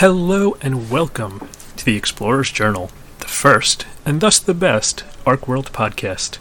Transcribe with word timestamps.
Hello 0.00 0.56
and 0.62 0.92
welcome 0.92 1.48
to 1.76 1.84
the 1.84 1.96
Explorer's 1.96 2.52
Journal, 2.52 2.92
the 3.18 3.26
first, 3.26 3.84
and 4.06 4.20
thus 4.20 4.38
the 4.38 4.54
best, 4.54 5.02
ArcWorlde 5.26 5.72
podcast. 5.72 6.38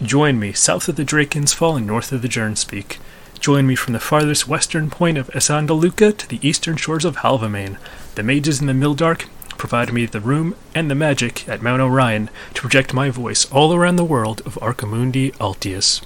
Join 0.00 0.38
me 0.38 0.52
south 0.52 0.88
of 0.88 0.94
the 0.94 1.02
Draken's 1.02 1.52
Fall 1.52 1.76
and 1.76 1.88
north 1.88 2.12
of 2.12 2.22
the 2.22 2.28
Jernspeak. 2.28 2.98
Join 3.40 3.66
me 3.66 3.74
from 3.74 3.94
the 3.94 3.98
farthest 3.98 4.46
western 4.46 4.90
point 4.90 5.18
of 5.18 5.28
Esandaluca 5.30 6.16
to 6.16 6.28
the 6.28 6.38
eastern 6.48 6.76
shores 6.76 7.04
of 7.04 7.16
Halvamain. 7.16 7.78
The 8.14 8.22
mages 8.22 8.60
in 8.60 8.68
the 8.68 8.72
Mildark 8.72 9.28
provide 9.58 9.92
me 9.92 10.06
the 10.06 10.20
room 10.20 10.54
and 10.72 10.88
the 10.88 10.94
magic 10.94 11.48
at 11.48 11.62
Mount 11.62 11.82
Orion 11.82 12.30
to 12.54 12.60
project 12.60 12.94
my 12.94 13.10
voice 13.10 13.50
all 13.50 13.74
around 13.74 13.96
the 13.96 14.04
world 14.04 14.40
of 14.46 14.54
Archimundi 14.62 15.32
Altius. 15.38 16.00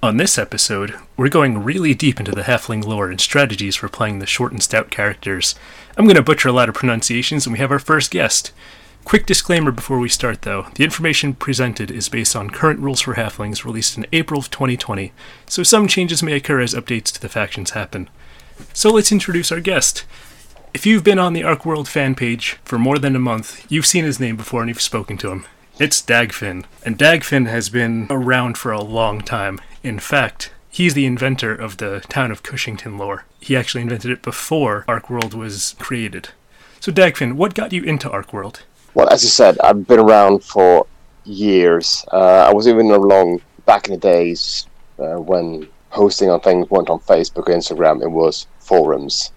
On 0.00 0.16
this 0.16 0.38
episode, 0.38 0.94
we're 1.16 1.28
going 1.28 1.64
really 1.64 1.92
deep 1.92 2.20
into 2.20 2.30
the 2.30 2.42
halfling 2.42 2.84
lore 2.84 3.10
and 3.10 3.20
strategies 3.20 3.74
for 3.74 3.88
playing 3.88 4.20
the 4.20 4.26
short 4.26 4.52
and 4.52 4.62
stout 4.62 4.92
characters. 4.92 5.56
I'm 5.96 6.04
going 6.04 6.14
to 6.14 6.22
butcher 6.22 6.48
a 6.48 6.52
lot 6.52 6.68
of 6.68 6.76
pronunciations, 6.76 7.46
and 7.46 7.52
we 7.52 7.58
have 7.58 7.72
our 7.72 7.80
first 7.80 8.12
guest. 8.12 8.52
Quick 9.04 9.26
disclaimer 9.26 9.72
before 9.72 9.98
we 9.98 10.08
start, 10.08 10.42
though 10.42 10.68
the 10.76 10.84
information 10.84 11.34
presented 11.34 11.90
is 11.90 12.08
based 12.08 12.36
on 12.36 12.50
current 12.50 12.78
rules 12.78 13.00
for 13.00 13.14
halflings 13.14 13.64
released 13.64 13.98
in 13.98 14.06
April 14.12 14.38
of 14.38 14.50
2020, 14.50 15.12
so 15.46 15.64
some 15.64 15.88
changes 15.88 16.22
may 16.22 16.34
occur 16.34 16.60
as 16.60 16.74
updates 16.74 17.10
to 17.14 17.20
the 17.20 17.28
factions 17.28 17.70
happen. 17.70 18.08
So 18.72 18.90
let's 18.90 19.10
introduce 19.10 19.50
our 19.50 19.60
guest. 19.60 20.04
If 20.72 20.86
you've 20.86 21.02
been 21.02 21.18
on 21.18 21.32
the 21.32 21.40
ArcWorlde 21.40 21.88
fan 21.88 22.14
page 22.14 22.56
for 22.62 22.78
more 22.78 23.00
than 23.00 23.16
a 23.16 23.18
month, 23.18 23.66
you've 23.68 23.84
seen 23.84 24.04
his 24.04 24.20
name 24.20 24.36
before 24.36 24.60
and 24.60 24.68
you've 24.68 24.80
spoken 24.80 25.18
to 25.18 25.32
him. 25.32 25.44
It's 25.80 26.00
Dagfinn, 26.00 26.66
and 26.84 26.96
Dagfinn 26.96 27.48
has 27.48 27.68
been 27.68 28.06
around 28.10 28.58
for 28.58 28.70
a 28.70 28.80
long 28.80 29.22
time. 29.22 29.60
In 29.82 29.98
fact, 29.98 30.50
he's 30.70 30.94
the 30.94 31.06
inventor 31.06 31.54
of 31.54 31.76
the 31.76 32.00
town 32.08 32.30
of 32.30 32.42
Cushington 32.42 32.98
lore. 32.98 33.24
He 33.40 33.56
actually 33.56 33.82
invented 33.82 34.10
it 34.10 34.22
before 34.22 34.84
ArcWorlde 34.88 35.34
was 35.34 35.76
created. 35.78 36.30
So, 36.80 36.90
Dagfinn, 36.92 37.34
what 37.34 37.54
got 37.54 37.72
you 37.72 37.82
into 37.82 38.08
ArcWorlde? 38.08 38.60
Well, 38.94 39.08
as 39.12 39.22
you 39.22 39.28
said, 39.28 39.58
I've 39.60 39.86
been 39.86 40.00
around 40.00 40.42
for 40.42 40.86
years. 41.24 42.04
Uh, 42.12 42.46
I 42.48 42.52
was 42.52 42.66
even 42.66 42.90
along 42.90 43.40
back 43.66 43.86
in 43.86 43.94
the 43.94 44.00
days 44.00 44.66
uh, 44.98 45.16
when 45.16 45.68
hosting 45.90 46.30
on 46.30 46.40
things 46.40 46.68
weren't 46.70 46.90
on 46.90 46.98
Facebook 47.00 47.48
or 47.48 47.54
Instagram, 47.54 48.02
it 48.02 48.10
was 48.10 48.46
forums. 48.58 49.30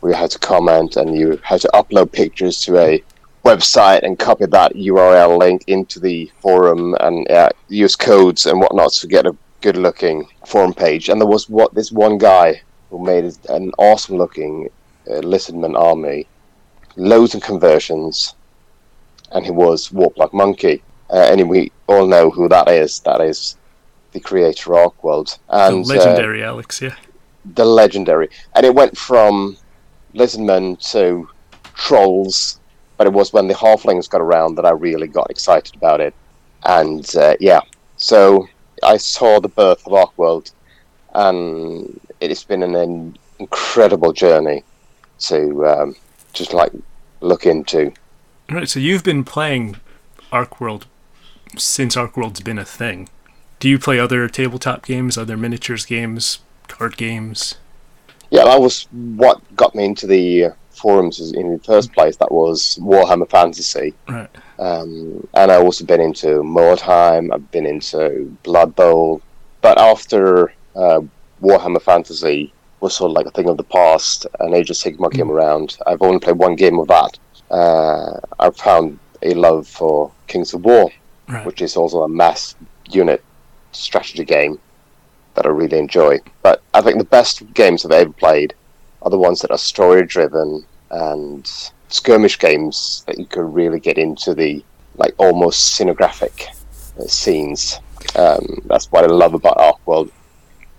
We 0.00 0.14
had 0.14 0.30
to 0.32 0.38
comment 0.38 0.96
and 0.96 1.16
you 1.16 1.40
had 1.42 1.60
to 1.62 1.70
upload 1.74 2.12
pictures 2.12 2.60
to 2.62 2.78
a 2.78 3.02
website 3.44 4.02
and 4.02 4.18
copy 4.18 4.46
that 4.46 4.74
URL 4.74 5.38
link 5.38 5.64
into 5.66 5.98
the 5.98 6.30
forum 6.40 6.94
and 7.00 7.28
uh, 7.30 7.48
use 7.68 7.96
codes 7.96 8.46
and 8.46 8.60
whatnot 8.60 8.92
to 8.92 9.06
get 9.06 9.26
a 9.26 9.36
good 9.60 9.76
looking 9.76 10.26
forum 10.46 10.74
page. 10.74 11.08
And 11.08 11.20
there 11.20 11.28
was 11.28 11.48
what 11.48 11.74
this 11.74 11.92
one 11.92 12.18
guy 12.18 12.62
who 12.90 13.04
made 13.04 13.24
an 13.48 13.72
awesome 13.78 14.16
looking 14.16 14.68
uh, 15.08 15.20
lizardman 15.20 15.78
army, 15.78 16.26
loads 16.96 17.34
of 17.34 17.42
conversions, 17.42 18.34
and 19.32 19.44
he 19.44 19.50
was 19.50 19.92
Warp 19.92 20.16
Like 20.18 20.32
Monkey. 20.32 20.82
Uh, 21.08 21.28
and 21.30 21.48
we 21.48 21.72
all 21.88 22.06
know 22.06 22.30
who 22.30 22.48
that 22.48 22.68
is. 22.68 23.00
That 23.00 23.20
is 23.20 23.56
the 24.12 24.20
creator 24.20 24.76
of 24.76 24.92
ArcWorlde. 24.96 25.38
And, 25.48 25.84
the 25.84 25.94
legendary 25.94 26.42
uh, 26.42 26.48
Alex, 26.48 26.80
yeah. 26.80 26.96
The 27.54 27.64
legendary. 27.64 28.28
And 28.54 28.66
it 28.66 28.74
went 28.74 28.96
from 28.96 29.56
Lizardmen 30.14 30.78
to 30.92 31.28
Trolls, 31.74 32.60
but 32.96 33.06
it 33.06 33.12
was 33.12 33.32
when 33.32 33.48
the 33.48 33.54
Halflings 33.54 34.08
got 34.08 34.20
around 34.20 34.56
that 34.56 34.66
I 34.66 34.70
really 34.70 35.08
got 35.08 35.30
excited 35.30 35.74
about 35.74 36.00
it. 36.00 36.14
And 36.64 37.08
uh, 37.16 37.36
yeah, 37.40 37.60
so 37.96 38.46
I 38.82 38.96
saw 38.96 39.40
the 39.40 39.48
birth 39.48 39.86
of 39.86 39.92
ArcWorlde, 39.92 40.52
and 41.14 42.00
it 42.20 42.30
has 42.30 42.44
been 42.44 42.62
an 42.62 43.16
incredible 43.38 44.12
journey 44.12 44.64
to 45.20 45.66
um, 45.66 45.96
just 46.32 46.52
like 46.52 46.72
look 47.20 47.46
into. 47.46 47.92
Right, 48.50 48.68
so 48.68 48.80
you've 48.80 49.04
been 49.04 49.24
playing 49.24 49.76
ArcWorlde 50.32 50.84
since 51.56 51.96
ArcWorlde's 51.96 52.40
been 52.40 52.58
a 52.58 52.64
thing. 52.64 53.08
Do 53.58 53.68
you 53.68 53.78
play 53.78 53.98
other 53.98 54.28
tabletop 54.28 54.86
games, 54.86 55.18
other 55.18 55.36
miniatures 55.36 55.84
games, 55.84 56.38
card 56.68 56.96
games? 56.96 57.56
Yeah, 58.30 58.44
that 58.44 58.60
was 58.60 58.84
what 58.92 59.40
got 59.56 59.74
me 59.74 59.84
into 59.84 60.06
the 60.06 60.52
forums 60.70 61.20
in 61.32 61.52
the 61.52 61.58
first 61.58 61.92
place. 61.92 62.16
That 62.16 62.32
was 62.32 62.78
Warhammer 62.80 63.28
Fantasy. 63.28 63.92
Right. 64.08 64.30
Um, 64.60 65.26
and 65.32 65.50
I've 65.50 65.64
also 65.64 65.86
been 65.86 66.02
into 66.02 66.42
Mordheim, 66.42 67.32
I've 67.32 67.50
been 67.50 67.66
into 67.66 68.36
Blood 68.42 68.76
Bowl. 68.76 69.22
But 69.62 69.78
after 69.78 70.52
uh, 70.76 71.00
Warhammer 71.42 71.80
Fantasy 71.82 72.52
was 72.80 72.94
sort 72.94 73.10
of 73.10 73.16
like 73.16 73.26
a 73.26 73.30
thing 73.30 73.48
of 73.48 73.56
the 73.56 73.64
past, 73.64 74.26
and 74.38 74.54
Age 74.54 74.70
of 74.70 74.76
Sigmar 74.76 75.10
mm. 75.10 75.14
came 75.14 75.30
around, 75.30 75.78
I've 75.86 76.02
only 76.02 76.20
played 76.20 76.36
one 76.36 76.56
game 76.56 76.78
of 76.78 76.88
that. 76.88 77.18
Uh, 77.50 78.20
I've 78.38 78.56
found 78.56 78.98
a 79.22 79.34
love 79.34 79.66
for 79.66 80.12
Kings 80.26 80.52
of 80.52 80.64
War, 80.64 80.90
right. 81.28 81.44
which 81.46 81.62
is 81.62 81.76
also 81.76 82.02
a 82.02 82.08
mass 82.08 82.54
unit 82.90 83.24
strategy 83.72 84.24
game 84.24 84.58
that 85.34 85.46
I 85.46 85.48
really 85.48 85.78
enjoy. 85.78 86.18
But 86.42 86.62
I 86.74 86.82
think 86.82 86.98
the 86.98 87.04
best 87.04 87.52
games 87.54 87.84
I've 87.84 87.92
ever 87.92 88.12
played 88.12 88.54
are 89.02 89.10
the 89.10 89.18
ones 89.18 89.40
that 89.40 89.50
are 89.50 89.58
story 89.58 90.04
driven 90.04 90.64
and 90.90 91.50
skirmish 91.90 92.38
games 92.38 93.04
that 93.06 93.18
you 93.18 93.26
can 93.26 93.52
really 93.52 93.80
get 93.80 93.98
into 93.98 94.34
the 94.34 94.64
like 94.96 95.14
almost 95.18 95.80
uh, 95.80 97.06
scenes. 97.06 97.78
Um, 98.16 98.62
that's 98.64 98.90
what 98.90 99.04
I 99.04 99.08
love 99.08 99.34
about 99.34 99.56
ArcWorlde. 99.56 100.10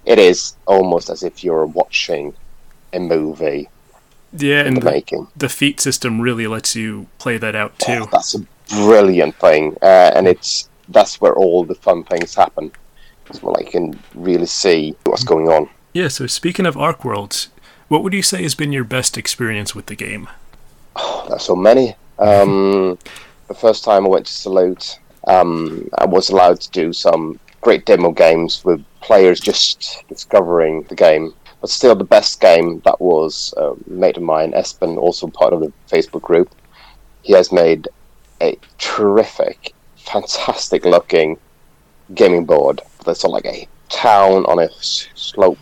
It 0.06 0.20
is 0.20 0.56
almost 0.66 1.10
as 1.10 1.24
if 1.24 1.44
you're 1.44 1.66
watching 1.66 2.34
a 2.94 3.00
movie. 3.00 3.70
Yeah, 4.34 4.62
and 4.62 4.78
the, 4.78 4.86
making. 4.86 5.28
the 5.36 5.50
feat 5.50 5.80
system 5.80 6.22
really 6.22 6.48
lets 6.48 6.76
you 6.76 7.08
play 7.20 7.38
that 7.38 7.56
out 7.56 7.78
too. 7.80 8.04
Oh, 8.04 8.10
that's 8.12 8.36
a 8.36 8.46
brilliant 8.70 9.36
thing, 9.36 9.76
uh, 9.82 10.12
and 10.16 10.28
it's 10.28 10.70
that's 10.90 11.20
where 11.20 11.34
all 11.34 11.66
the 11.66 11.76
fun 11.76 12.04
things 12.04 12.34
happen. 12.34 12.72
It's 13.28 13.44
where 13.44 13.56
I 13.58 13.64
can 13.64 14.00
really 14.14 14.46
see 14.46 14.96
what's 15.06 15.24
going 15.24 15.50
on. 15.50 15.70
Yeah. 15.94 16.08
So 16.08 16.28
speaking 16.28 16.66
of 16.66 16.76
ArcWorldes, 16.76 17.48
what 17.88 18.04
would 18.04 18.14
you 18.14 18.24
say 18.24 18.42
has 18.44 18.56
been 18.56 18.72
your 18.72 18.84
best 18.86 19.18
experience 19.18 19.76
with 19.76 19.88
the 19.88 19.96
game? 19.96 20.30
Oh, 20.96 21.26
there's 21.30 21.44
so 21.44 21.56
many. 21.56 21.96
Um, 22.20 22.98
the 23.48 23.54
first 23.54 23.84
time 23.84 24.06
I 24.06 24.10
went 24.10 24.26
to 24.28 24.34
Salute, 24.34 25.00
um, 25.28 25.90
I 25.98 26.06
was 26.06 26.30
allowed 26.30 26.62
to 26.62 26.72
do 26.72 26.94
some 26.94 27.40
great 27.62 27.86
demo 27.86 28.12
games 28.12 28.66
with 28.66 28.84
players 29.02 29.40
just 29.40 30.04
discovering 30.08 30.84
the 30.84 30.96
game. 30.96 31.34
But 31.60 31.70
still, 31.70 31.96
the 31.96 32.04
best 32.04 32.42
game 32.42 32.82
that 32.86 33.00
was 33.00 33.54
a 33.58 33.74
mate 33.88 34.18
of 34.18 34.24
mine, 34.24 34.54
Espen, 34.54 34.98
also 34.98 35.28
part 35.28 35.54
of 35.54 35.60
the 35.60 35.72
Facebook 35.88 36.22
group. 36.22 36.50
He 37.22 37.34
has 37.34 37.52
made 37.52 37.88
a 38.42 38.58
terrific, 38.80 39.74
fantastic 39.96 40.86
looking 40.86 41.38
gaming 42.16 42.46
board. 42.46 42.82
Sort 43.14 43.32
like 43.32 43.46
a 43.46 43.68
town 43.90 44.46
on 44.46 44.60
a 44.60 44.70
slope 44.82 45.60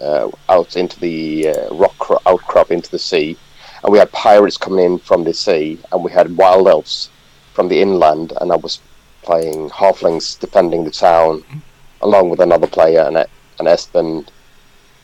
uh, 0.00 0.28
out 0.48 0.76
into 0.76 0.98
the 1.00 1.48
uh, 1.48 1.74
rock 1.74 2.22
outcrop 2.26 2.70
into 2.70 2.90
the 2.90 2.98
sea 2.98 3.36
and 3.82 3.92
we 3.92 3.98
had 3.98 4.10
pirates 4.12 4.56
coming 4.56 4.84
in 4.84 4.98
from 4.98 5.24
the 5.24 5.34
sea, 5.34 5.78
and 5.92 6.02
we 6.02 6.10
had 6.10 6.36
wild 6.36 6.68
elves 6.68 7.10
from 7.54 7.68
the 7.68 7.80
inland, 7.80 8.32
and 8.40 8.52
I 8.52 8.56
was 8.56 8.80
playing 9.22 9.70
halflings 9.70 10.38
defending 10.38 10.84
the 10.84 10.90
town, 10.90 11.44
along 12.02 12.30
with 12.30 12.40
another 12.40 12.66
player 12.66 13.02
and 13.02 13.16
an 13.16 13.66
Espen, 13.66 14.26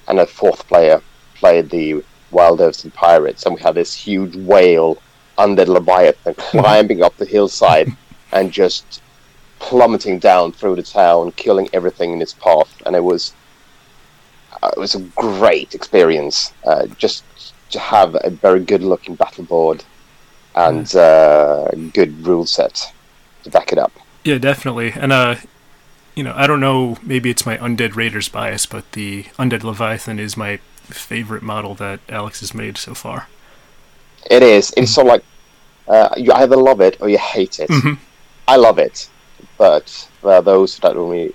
and 0.09 0.19
a 0.19 0.27
fourth 0.27 0.67
player 0.69 1.03
played 1.35 1.71
the 1.71 2.03
wild 2.31 2.61
elves 2.61 2.85
and 2.85 2.93
pirates, 2.95 3.45
and 3.45 3.55
we 3.55 3.61
had 3.61 3.75
this 3.75 3.95
huge 3.95 4.37
whale 4.37 4.99
under 5.39 5.65
Leviathan 5.65 6.35
climbing 6.39 7.03
up 7.03 7.17
the 7.17 7.25
hillside 7.25 7.89
and 8.33 8.53
just 8.53 9.03
plummeting 9.59 10.19
down 10.19 10.53
through 10.53 10.77
the 10.77 10.83
town, 10.83 11.33
killing 11.33 11.69
everything 11.73 12.13
in 12.13 12.23
its 12.23 12.35
path, 12.35 12.83
and 12.87 12.95
it 12.95 13.03
was 13.03 13.33
uh, 14.63 14.71
it 14.77 14.79
was 14.79 14.95
a 14.95 15.01
great 15.17 15.75
experience. 15.75 16.53
Uh, 16.65 16.87
just 16.99 17.25
to 17.75 17.81
have 17.81 18.17
a 18.23 18.31
very 18.31 18.61
good 18.65 18.83
looking 18.83 19.15
battle 19.15 19.45
board 19.45 19.85
and 20.55 20.95
uh, 20.95 21.69
good 21.93 22.27
rule 22.27 22.47
set 22.47 22.93
to 23.43 23.51
back 23.51 23.73
it 23.73 23.79
up. 23.79 23.93
Yeah, 24.25 24.39
definitely. 24.39 24.93
And 24.93 25.13
uh, 25.13 25.37
you 26.15 26.23
know, 26.23 26.33
I 26.37 26.47
don't 26.47 26.61
know, 26.61 26.97
maybe 27.03 27.31
it's 27.31 27.45
my 27.45 27.57
Undead 27.59 27.97
Raiders 27.97 28.29
bias, 28.29 28.67
but 28.67 28.91
the 28.93 29.25
Undead 29.39 29.65
Leviathan 29.65 30.19
is 30.19 30.37
my 30.37 30.59
favorite 30.85 31.43
model 31.43 31.75
that 31.75 32.01
Alex 32.09 32.41
has 32.41 32.55
made 32.55 32.79
so 32.79 32.95
far. 32.95 33.29
It 34.31 34.43
is. 34.43 34.71
It's 34.71 34.75
mm-hmm. 34.75 34.85
sort 34.87 35.07
of 35.07 35.13
like 35.13 35.25
uh, 35.89 36.15
you 36.17 36.33
either 36.33 36.57
love 36.57 36.81
it 36.81 36.97
or 37.01 37.09
you 37.09 37.19
hate 37.19 37.59
it. 37.59 37.69
Mm-hmm. 37.69 37.95
I 38.47 38.57
love 38.57 38.79
it, 38.79 39.09
but 39.59 40.09
there 40.23 40.35
are 40.35 40.43
those 40.43 40.79
that 40.79 40.97
only 40.97 41.33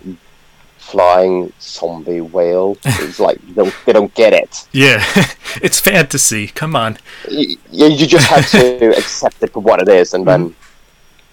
flying 0.89 1.53
zombie 1.61 2.21
whale. 2.21 2.77
It's 2.83 3.19
like 3.19 3.39
they 3.47 3.53
don't, 3.53 3.75
they 3.85 3.93
don't 3.93 4.13
get 4.13 4.33
it. 4.33 4.67
Yeah, 4.71 5.03
it's 5.61 5.79
fantasy. 5.79 6.47
Come 6.47 6.75
on. 6.75 6.97
You, 7.29 7.57
you 7.71 8.07
just 8.07 8.27
have 8.27 8.49
to 8.51 8.89
accept 8.97 9.41
it 9.43 9.53
for 9.53 9.61
what 9.61 9.81
it 9.81 9.89
is, 9.89 10.13
and 10.13 10.25
then. 10.25 10.49
Mm. 10.49 10.55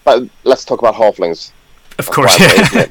But 0.03 0.29
let's 0.45 0.63
talk 0.63 0.79
about 0.79 0.95
halflings. 0.95 1.51
Of 1.99 2.09
course, 2.09 2.39
yeah. 2.39 2.85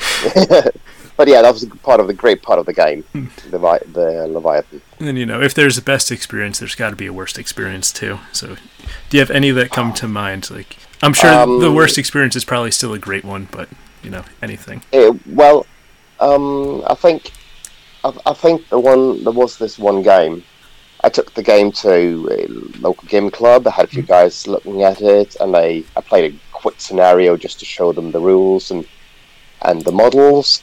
but 1.17 1.29
yeah, 1.29 1.41
that 1.41 1.51
was 1.51 1.65
part 1.83 1.99
of 1.99 2.09
the 2.09 2.13
great 2.13 2.43
part 2.43 2.59
of 2.59 2.67
the 2.67 2.75
game, 2.75 3.05
the, 3.13 3.81
the 3.93 4.27
Leviathan. 4.29 4.83
And 4.99 5.17
you 5.17 5.25
know, 5.25 5.41
if 5.41 5.55
there's 5.55 5.79
a 5.79 5.83
best 5.83 6.13
experience, 6.13 6.59
there's 6.59 6.75
got 6.75 6.91
to 6.91 6.97
be 6.97 7.07
a 7.07 7.13
worst 7.13 7.39
experience 7.39 7.91
too. 7.91 8.19
So, 8.33 8.57
do 9.09 9.17
you 9.17 9.21
have 9.21 9.31
any 9.31 9.51
that 9.53 9.71
come 9.71 9.95
to 9.95 10.09
mind? 10.09 10.51
Like, 10.51 10.77
I'm 11.03 11.15
sure 11.15 11.33
Um, 11.33 11.61
the 11.61 11.73
worst 11.73 11.97
experience 11.97 12.37
is 12.37 12.45
probably 12.45 12.71
still 12.71 12.93
a 12.93 12.99
great 12.99 13.25
one, 13.25 13.49
but 13.51 13.71
you 14.03 14.11
know, 14.11 14.25
anything. 14.43 14.83
Eh, 14.93 15.13
well, 15.27 15.67
um, 16.21 16.83
I 16.87 16.95
think 16.95 17.33
I, 18.05 18.13
I 18.27 18.33
think 18.33 18.69
the 18.69 18.79
one 18.79 19.23
there 19.25 19.33
was 19.33 19.59
this 19.59 19.79
one 19.79 20.03
game. 20.03 20.45
I 21.05 21.09
took 21.09 21.35
the 21.35 21.43
game 21.43 21.71
to 21.73 22.29
a 22.33 22.47
local 22.79 23.07
game 23.09 23.31
club. 23.31 23.67
I 23.67 23.71
had 23.71 23.85
a 23.87 23.89
few 23.89 24.03
guys 24.03 24.47
looking 24.47 24.83
at 24.83 25.01
it, 25.03 25.37
and 25.41 25.55
I, 25.55 25.85
I 25.95 26.01
played 26.01 26.33
a 26.33 26.39
quick 26.53 26.77
scenario 26.79 27.37
just 27.37 27.59
to 27.61 27.65
show 27.65 27.93
them 27.93 28.11
the 28.11 28.21
rules 28.21 28.71
and 28.71 28.87
and 29.63 29.83
the 29.85 29.93
models. 29.93 30.63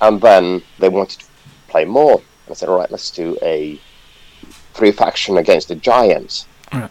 And 0.00 0.20
then 0.20 0.62
they 0.78 0.88
wanted 0.88 1.20
to 1.20 1.26
play 1.68 1.84
more. 1.84 2.16
And 2.16 2.50
I 2.50 2.54
said, 2.54 2.68
"All 2.68 2.78
right, 2.78 2.90
let's 2.90 3.10
do 3.10 3.38
a 3.42 3.78
three 4.74 4.92
faction 4.92 5.38
against 5.38 5.68
the 5.68 5.76
giants." 5.76 6.46
Right. 6.72 6.90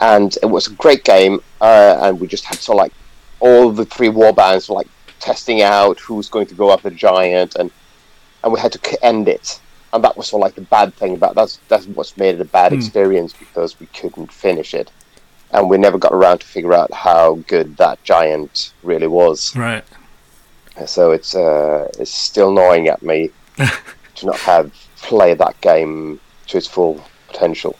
And 0.00 0.36
it 0.42 0.46
was 0.46 0.66
a 0.66 0.72
great 0.74 1.04
game, 1.04 1.40
uh, 1.60 1.98
and 2.02 2.20
we 2.20 2.26
just 2.26 2.44
had 2.44 2.58
so 2.58 2.74
like 2.74 2.92
all 3.40 3.70
the 3.70 3.84
three 3.84 4.08
war 4.08 4.32
bands 4.32 4.68
were 4.68 4.74
like 4.76 4.88
testing 5.20 5.62
out 5.62 5.98
who's 6.00 6.28
going 6.28 6.46
to 6.46 6.54
go 6.54 6.72
after 6.72 6.90
the 6.90 6.96
giant, 6.96 7.54
and 7.56 7.70
and 8.42 8.52
we 8.52 8.60
had 8.60 8.72
to 8.72 9.04
end 9.04 9.28
it. 9.28 9.60
And 9.92 10.04
that 10.04 10.16
was 10.16 10.26
sort 10.28 10.40
of 10.42 10.46
like 10.46 10.54
the 10.56 10.60
bad 10.62 10.94
thing 10.94 11.14
about 11.14 11.34
that's 11.34 11.58
that's 11.68 11.86
what's 11.86 12.16
made 12.16 12.34
it 12.36 12.40
a 12.40 12.44
bad 12.44 12.72
Hmm. 12.72 12.78
experience 12.78 13.32
because 13.32 13.78
we 13.80 13.86
couldn't 13.86 14.30
finish 14.32 14.74
it, 14.74 14.90
and 15.52 15.70
we 15.70 15.78
never 15.78 15.98
got 15.98 16.12
around 16.12 16.38
to 16.38 16.46
figure 16.46 16.74
out 16.74 16.92
how 16.92 17.36
good 17.46 17.76
that 17.78 18.02
giant 18.04 18.72
really 18.82 19.06
was. 19.06 19.54
Right. 19.56 19.84
So 20.86 21.12
it's 21.12 21.34
uh, 21.34 21.88
it's 21.98 22.12
still 22.12 22.52
gnawing 22.52 22.88
at 22.88 23.02
me 23.02 23.30
to 24.16 24.26
not 24.26 24.36
have 24.40 24.72
played 24.96 25.38
that 25.38 25.58
game 25.62 26.20
to 26.48 26.58
its 26.58 26.66
full 26.66 27.02
potential. 27.28 27.76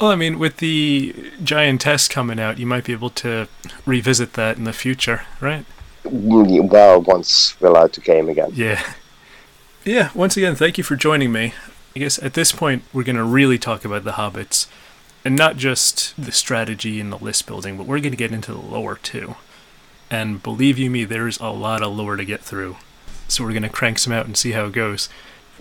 Well, 0.00 0.10
I 0.10 0.16
mean, 0.16 0.40
with 0.40 0.56
the 0.56 1.14
giantess 1.44 2.08
coming 2.08 2.40
out, 2.40 2.58
you 2.58 2.66
might 2.66 2.82
be 2.84 2.92
able 2.92 3.10
to 3.10 3.46
revisit 3.86 4.32
that 4.32 4.56
in 4.56 4.64
the 4.64 4.72
future, 4.72 5.22
right? 5.40 5.64
Well, 6.04 7.02
once 7.02 7.58
we're 7.60 7.68
allowed 7.68 7.92
to 7.94 8.00
game 8.00 8.28
again. 8.28 8.50
Yeah. 8.54 8.82
Yeah, 9.84 10.10
once 10.14 10.36
again, 10.36 10.54
thank 10.56 10.78
you 10.78 10.84
for 10.84 10.96
joining 10.96 11.30
me. 11.30 11.52
I 11.94 11.98
guess 11.98 12.18
at 12.22 12.34
this 12.34 12.52
point, 12.52 12.84
we're 12.92 13.04
going 13.04 13.16
to 13.16 13.24
really 13.24 13.58
talk 13.58 13.84
about 13.84 14.04
the 14.04 14.12
hobbits. 14.12 14.66
And 15.24 15.36
not 15.36 15.56
just 15.56 16.12
the 16.22 16.32
strategy 16.32 17.00
and 17.00 17.10
the 17.10 17.16
list 17.16 17.46
building, 17.46 17.78
but 17.78 17.86
we're 17.86 18.00
going 18.00 18.12
to 18.12 18.16
get 18.16 18.32
into 18.32 18.52
the 18.52 18.60
lore 18.60 18.96
too. 18.96 19.36
And 20.10 20.42
believe 20.42 20.78
you 20.78 20.90
me, 20.90 21.04
there's 21.04 21.38
a 21.38 21.48
lot 21.48 21.82
of 21.82 21.96
lore 21.96 22.16
to 22.16 22.24
get 22.24 22.42
through. 22.42 22.76
So 23.26 23.42
we're 23.42 23.52
going 23.52 23.62
to 23.62 23.68
crank 23.70 23.98
some 23.98 24.12
out 24.12 24.26
and 24.26 24.36
see 24.36 24.52
how 24.52 24.66
it 24.66 24.72
goes. 24.72 25.08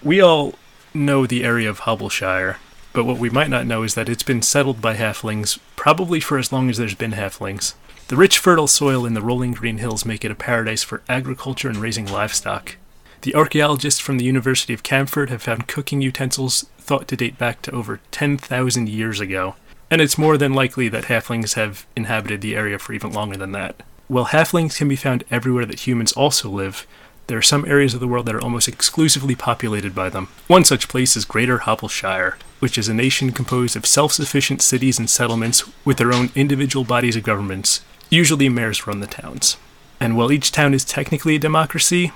We 0.02 0.20
all 0.20 0.56
know 0.94 1.26
the 1.26 1.46
area 1.46 1.70
of 1.70 1.80
Hobbleshire, 1.80 2.58
but 2.92 3.06
what 3.06 3.18
we 3.18 3.30
might 3.30 3.50
not 3.50 3.66
know 3.66 3.84
is 3.84 3.96
that 3.96 4.10
it's 4.10 4.24
been 4.24 4.42
settled 4.42 4.82
by 4.82 4.96
halflings 4.96 5.60
probably 5.78 6.20
for 6.20 6.38
as 6.38 6.52
long 6.52 6.70
as 6.70 6.78
there's 6.78 6.94
been 6.94 7.14
halflings. 7.14 7.74
The 8.14 8.20
rich, 8.20 8.38
fertile 8.38 8.68
soil 8.68 9.08
in 9.08 9.16
the 9.16 9.24
rolling 9.24 9.54
green 9.54 9.80
hills 9.80 10.06
make 10.06 10.24
it 10.24 10.30
a 10.30 10.36
paradise 10.36 10.84
for 10.84 11.02
agriculture 11.10 11.68
and 11.68 11.78
raising 11.78 12.06
livestock. 12.06 12.76
The 13.22 13.34
archaeologists 13.34 14.00
from 14.00 14.20
the 14.20 14.24
University 14.24 14.72
of 14.72 14.84
Camford 14.84 15.32
have 15.32 15.42
found 15.42 15.68
cooking 15.68 16.00
utensils 16.00 16.68
thought 16.78 17.08
to 17.08 17.16
date 17.16 17.40
back 17.40 17.64
to 17.64 17.72
over 17.72 18.02
10,000 18.12 18.88
years 18.88 19.20
ago, 19.20 19.56
and 19.90 20.00
it's 20.00 20.16
more 20.16 20.38
than 20.38 20.54
likely 20.54 20.90
that 20.90 21.06
halflings 21.06 21.56
have 21.56 21.88
inhabited 21.96 22.42
the 22.42 22.56
area 22.56 22.78
for 22.78 22.94
even 22.94 23.12
longer 23.12 23.36
than 23.36 23.52
that. 23.54 23.82
While 24.08 24.26
halflings 24.26 24.78
can 24.78 24.88
be 24.88 24.96
found 24.96 25.24
everywhere 25.32 25.66
that 25.66 25.88
humans 25.88 26.14
also 26.14 26.52
live, 26.52 26.86
there 27.26 27.40
are 27.40 27.42
some 27.42 27.66
areas 27.66 27.96
of 27.96 28.00
the 28.00 28.08
world 28.08 28.28
that 28.28 28.36
are 28.36 28.44
almost 28.44 28.68
exclusively 28.68 29.34
populated 29.34 29.96
by 29.96 30.10
them. 30.10 30.28
One 30.46 30.66
such 30.66 30.88
place 30.88 31.18
is 31.18 31.26
Greater 31.26 31.58
Hobbleshire, 31.58 32.38
which 32.60 32.78
is 32.78 32.88
a 32.88 32.94
nation 32.94 33.32
composed 33.32 33.76
of 33.76 33.88
self 33.88 34.12
sufficient 34.12 34.62
cities 34.62 35.00
and 35.00 35.10
settlements 35.10 35.64
with 35.84 35.98
their 35.98 36.14
own 36.14 36.30
individual 36.36 36.86
bodies 36.86 37.16
of 37.16 37.24
governments. 37.24 37.82
Usually, 38.14 38.48
mayors 38.48 38.86
run 38.86 39.00
the 39.00 39.08
towns. 39.08 39.58
And 40.00 40.16
while 40.16 40.32
each 40.32 40.52
town 40.52 40.76
is 40.76 40.86
technically 40.86 41.38
a 41.38 41.40
democracy, 41.40 42.12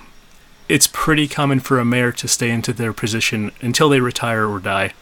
it's 0.69 0.85
pretty 0.85 1.27
common 1.27 1.59
for 1.59 1.79
a 1.79 1.85
mayor 1.85 2.11
to 2.11 2.27
stay 2.27 2.51
into 2.51 2.71
their 2.71 2.94
position 2.94 3.51
until 3.61 3.89
they 3.89 3.99
retire 3.99 4.45
or 4.45 4.59
die. 4.59 4.94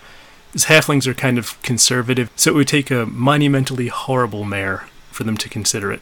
As 0.53 0.65
halflings 0.65 1.05
are 1.05 1.13
kind 1.13 1.37
of 1.37 1.61
conservative, 1.63 2.31
so 2.37 2.51
it 2.51 2.53
would 2.55 2.69
take 2.69 2.91
a 2.91 3.05
monumentally 3.07 3.89
horrible 3.89 4.45
mayor 4.45 4.85
for 5.11 5.25
them 5.25 5.35
to 5.35 5.49
consider 5.49 5.91
it. 5.91 6.01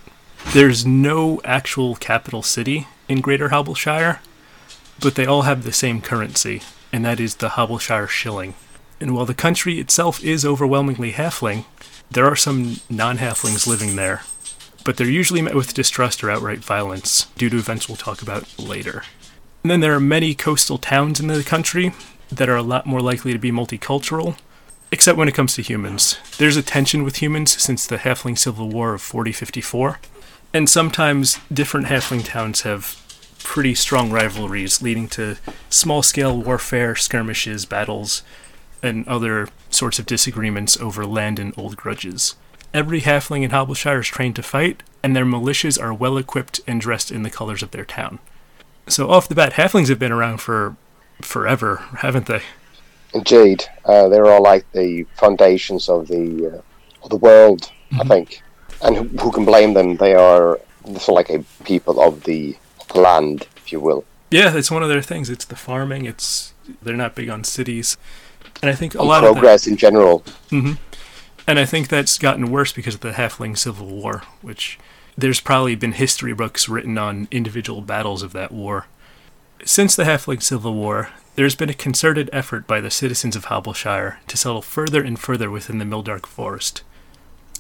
There's 0.54 0.86
no 0.86 1.42
actual 1.44 1.96
capital 1.96 2.44
city 2.44 2.86
in 3.10 3.20
Greater 3.20 3.50
Hobbleshire, 3.50 4.22
but 5.00 5.16
they 5.16 5.26
all 5.26 5.42
have 5.42 5.64
the 5.64 5.72
same 5.72 6.02
currency, 6.02 6.62
and 6.92 7.04
that 7.04 7.20
is 7.20 7.38
the 7.38 7.50
Hobbleshire 7.50 8.08
shilling. 8.08 8.54
And 9.02 9.16
while 9.16 9.26
the 9.26 9.34
country 9.34 9.80
itself 9.80 10.24
is 10.24 10.46
overwhelmingly 10.46 11.14
halfling, 11.14 11.66
there 12.12 12.28
are 12.28 12.36
some 12.36 12.82
non 12.92 13.18
halflings 13.18 13.66
living 13.66 13.96
there, 13.96 14.22
but 14.84 14.98
they're 14.98 15.08
usually 15.08 15.42
met 15.42 15.56
with 15.56 15.74
distrust 15.74 16.24
or 16.24 16.32
outright 16.32 16.60
violence, 16.60 17.28
due 17.38 17.50
to 17.50 17.58
events 17.58 17.88
we'll 17.88 17.96
talk 17.96 18.22
about 18.22 18.60
later. 18.60 19.04
And 19.64 19.72
then 19.72 19.80
there 19.80 19.94
are 19.94 20.00
many 20.00 20.36
coastal 20.36 20.78
towns 20.78 21.20
in 21.20 21.28
the 21.28 21.44
country 21.44 21.94
that 22.30 22.50
are 22.50 22.58
a 22.58 22.64
lot 22.64 22.86
more 22.86 23.02
likely 23.02 23.32
to 23.32 23.40
be 23.40 23.52
multicultural, 23.52 24.38
except 24.92 25.18
when 25.18 25.28
it 25.28 25.36
comes 25.36 25.56
to 25.56 25.62
humans. 25.62 26.18
There's 26.38 26.58
a 26.58 26.64
tension 26.64 27.04
with 27.04 27.22
humans 27.22 27.62
since 27.62 27.88
the 27.88 27.98
Halfling 27.98 28.38
Civil 28.38 28.70
War 28.70 28.94
of 28.94 29.02
4054, 29.02 30.00
and 30.54 30.70
sometimes 30.70 31.40
different 31.52 31.88
Halfling 31.88 32.26
towns 32.26 32.62
have 32.62 33.00
pretty 33.40 33.76
strong 33.76 34.12
rivalries, 34.12 34.82
leading 34.82 35.08
to 35.10 35.38
small 35.70 36.04
scale 36.04 36.42
warfare, 36.42 36.96
skirmishes, 36.96 37.66
battles, 37.66 38.24
and 38.82 39.08
other 39.08 39.48
sorts 39.70 40.00
of 40.00 40.06
disagreements 40.06 40.78
over 40.80 41.06
land 41.06 41.40
and 41.40 41.54
old 41.58 41.78
grudges. 41.78 42.36
Every 42.74 43.02
halfling 43.02 43.44
in 43.44 43.52
Hobbleshire 43.52 44.00
is 44.00 44.08
trained 44.08 44.36
to 44.38 44.44
fight, 44.44 44.82
and 45.04 45.16
their 45.16 45.26
militias 45.26 45.82
are 45.82 45.94
well 45.94 46.18
equipped 46.18 46.60
and 46.66 46.82
dressed 46.82 47.12
in 47.12 47.22
the 47.22 47.30
colors 47.30 47.62
of 47.62 47.70
their 47.72 47.86
town. 47.86 48.20
So 48.88 49.10
off 49.12 49.30
the 49.30 49.36
bat, 49.36 49.54
halflings 49.54 49.90
have 49.90 50.00
been 50.00 50.12
around 50.12 50.40
for 50.40 50.76
forever, 51.22 51.78
haven't 52.00 52.26
they? 52.26 52.42
Indeed, 53.14 53.66
uh, 53.86 54.08
they're 54.08 54.26
all 54.26 54.42
like 54.42 54.70
the 54.72 55.04
foundations 55.16 55.88
of 55.88 56.08
the 56.08 56.48
uh, 56.48 56.62
of 57.04 57.10
the 57.12 57.18
world, 57.18 57.72
I 58.00 58.04
think. 58.06 58.42
And 58.82 58.96
who, 58.96 59.04
who 59.20 59.32
can 59.32 59.46
blame 59.46 59.74
them? 59.74 59.98
They 59.98 60.16
are 60.16 60.60
sort 60.98 61.10
of 61.10 61.10
like 61.10 61.30
a 61.30 61.44
people 61.64 62.02
of 62.02 62.24
the, 62.24 62.58
of 62.82 62.88
the 62.88 63.00
land, 63.02 63.48
if 63.58 63.72
you 63.72 63.80
will. 63.80 64.04
Yeah, 64.32 64.58
it's 64.58 64.72
one 64.72 64.82
of 64.82 64.90
their 64.90 65.02
things. 65.02 65.30
It's 65.30 65.46
the 65.46 65.56
farming. 65.56 66.06
It's 66.06 66.54
they're 66.82 66.96
not 66.96 67.14
big 67.14 67.30
on 67.30 67.44
cities, 67.44 67.98
and 68.64 68.72
I 68.72 68.74
think 68.74 68.96
a 68.96 69.04
lot 69.04 69.24
of 69.24 69.34
progress 69.34 69.68
in 69.68 69.78
general. 69.78 70.24
hmm 70.50 70.74
And 71.48 71.60
I 71.60 71.66
think 71.66 71.88
that's 71.88 72.18
gotten 72.18 72.52
worse 72.52 72.72
because 72.72 72.96
of 72.96 73.02
the 73.02 73.12
Halfling 73.12 73.58
Civil 73.58 73.88
War, 73.88 74.24
which 74.42 74.80
there's 75.18 75.42
probably 75.42 75.76
been 75.76 75.94
history 75.94 76.34
books 76.34 76.70
written 76.70 76.98
on 76.98 77.28
individual 77.32 77.82
battles 77.82 78.24
of 78.24 78.34
that 78.34 78.52
war. 78.52 78.88
Since 79.66 79.96
the 79.96 80.04
Halfling 80.04 80.42
Civil 80.42 80.74
War, 80.74 81.10
there's 81.36 81.56
been 81.56 81.70
a 81.70 81.74
concerted 81.74 82.30
effort 82.32 82.68
by 82.68 82.80
the 82.80 82.92
citizens 82.92 83.36
of 83.36 83.46
Hobbleshire 83.46 84.20
to 84.28 84.38
settle 84.38 84.62
further 84.62 85.04
and 85.04 85.20
further 85.20 85.50
within 85.50 85.80
the 85.80 85.86
Mildark 85.86 86.26
Forest. 86.26 86.84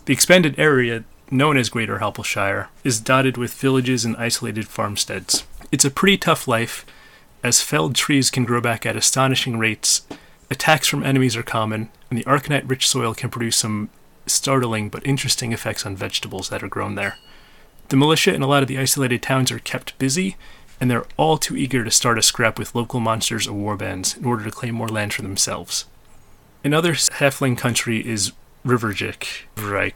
The 0.06 0.14
expanded 0.14 0.60
area, 0.60 1.04
known 1.32 1.58
as 1.58 1.70
Greater 1.70 2.00
Hobbleshire, 2.00 2.70
is 2.84 3.00
dotted 3.00 3.38
with 3.38 3.54
villages 3.54 4.06
and 4.06 4.16
isolated 4.18 4.68
farmsteads. 4.68 5.46
It's 5.72 5.86
a 5.86 5.92
pretty 5.92 6.18
tough 6.18 6.48
life, 6.48 6.86
as 7.44 7.62
felled 7.62 7.96
trees 7.96 8.30
can 8.30 8.46
grow 8.46 8.62
back 8.62 8.86
at 8.86 8.96
astonishing 8.96 9.58
rates, 9.58 10.06
attacks 10.54 10.88
from 10.88 11.04
enemies 11.04 11.36
are 11.36 11.44
common, 11.44 11.90
and 12.10 12.18
the 12.18 12.24
Arcanite 12.24 12.70
rich 12.70 12.88
soil 12.88 13.14
can 13.14 13.30
produce 13.30 13.58
some 13.58 13.90
startling 14.26 14.88
but 14.90 15.06
interesting 15.06 15.52
effects 15.52 15.86
on 15.86 15.96
vegetables 15.98 16.48
that 16.50 16.64
are 16.64 16.70
grown 16.70 16.96
there. 16.96 17.18
The 17.90 17.98
militia 17.98 18.34
in 18.34 18.42
a 18.42 18.48
lot 18.48 18.62
of 18.64 18.70
the 18.70 18.80
isolated 18.80 19.22
towns 19.22 19.52
are 19.52 19.60
kept 19.60 19.98
busy, 20.00 20.38
and 20.80 20.90
they're 20.90 21.06
all 21.18 21.38
too 21.38 21.58
eager 21.58 21.84
to 21.84 21.92
start 21.92 22.18
a 22.18 22.22
scrap 22.22 22.58
with 22.58 22.74
local 22.76 23.00
monsters 23.02 23.48
or 23.48 23.54
warbands 23.54 24.18
in 24.18 24.26
order 24.26 24.44
to 24.46 24.52
claim 24.52 24.76
more 24.76 24.88
land 24.88 25.14
for 25.14 25.22
themselves. 25.22 25.86
Another 26.64 26.94
halfling 26.94 27.58
country 27.58 28.06
is 28.08 28.32
Riverjik. 28.66 29.44
Reich. 29.58 29.96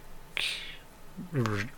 River- 1.31 1.69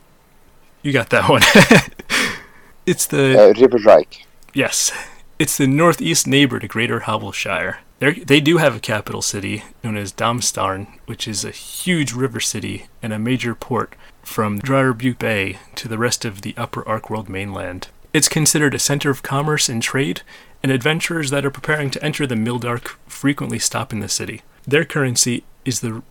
You 0.82 0.92
got 0.92 1.10
that 1.12 1.30
one. 1.30 1.44
it's 2.86 3.06
the 3.06 3.38
Uh, 3.40 3.54
Riverreich. 3.54 4.26
Yes, 4.54 4.92
it's 5.38 5.58
the 5.58 5.68
northeast 5.68 6.26
neighbor 6.28 6.60
to 6.60 6.68
Greater 6.68 7.02
Hobbleshire. 7.02 7.80
They're, 8.00 8.14
they 8.14 8.40
do 8.40 8.58
have 8.58 8.76
a 8.76 8.80
capital 8.80 9.22
city 9.22 9.64
known 9.84 9.98
as 9.98 10.14
Domstarn, 10.14 10.88
which 11.06 11.28
is 11.28 11.44
a 11.44 11.52
huge 11.52 12.14
river 12.14 12.40
city 12.40 12.86
and 13.04 13.12
a 13.12 13.20
major 13.20 13.54
port 13.54 13.94
from 14.24 14.60
Drarbuke 14.62 15.20
Bay 15.20 15.58
to 15.76 15.88
the 15.90 15.98
rest 15.98 16.24
of 16.24 16.42
the 16.42 16.54
upper 16.56 16.82
ArcWorlde 16.84 17.28
mainland. 17.30 17.90
It's 18.14 18.30
considered 18.30 18.74
a 18.74 18.80
center 18.80 19.10
of 19.10 19.22
commerce 19.22 19.68
and 19.70 19.84
trade, 19.84 20.22
and 20.64 20.72
adventurers 20.72 21.30
that 21.30 21.46
are 21.46 21.52
preparing 21.52 21.90
to 21.92 22.04
enter 22.04 22.26
the 22.26 22.36
Mildark 22.36 22.96
frequently 23.08 23.60
stop 23.60 23.92
in 23.94 24.00
the 24.00 24.10
city. 24.10 24.42
Their 24.66 24.86
currency 24.86 25.44
is 25.66 25.82
the. 25.82 26.02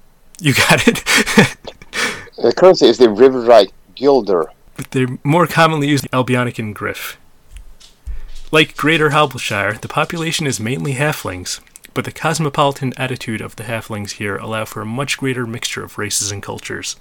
You 0.40 0.54
got 0.54 0.86
it? 0.86 1.02
The 2.40 2.52
currency 2.52 2.86
is 2.86 2.98
the 2.98 3.06
Riverreich 3.08 3.72
Guilder. 3.96 4.46
but 4.76 4.92
they 4.92 5.06
more 5.24 5.48
commonly 5.48 5.88
use 5.88 6.02
the 6.02 6.08
Albionican 6.10 6.72
Griff. 6.72 7.18
Like 8.52 8.76
Greater 8.76 9.10
Hobbleshire, 9.10 9.78
the 9.80 9.88
population 9.88 10.46
is 10.46 10.60
mainly 10.60 10.94
halflings, 10.94 11.58
but 11.94 12.04
the 12.04 12.12
cosmopolitan 12.12 12.92
attitude 12.96 13.40
of 13.40 13.56
the 13.56 13.64
halflings 13.64 14.12
here 14.12 14.36
allow 14.36 14.64
for 14.64 14.80
a 14.82 14.86
much 14.86 15.18
greater 15.18 15.46
mixture 15.46 15.84
of 15.84 15.98
races 15.98 16.30
and 16.30 16.42
cultures. 16.42 16.96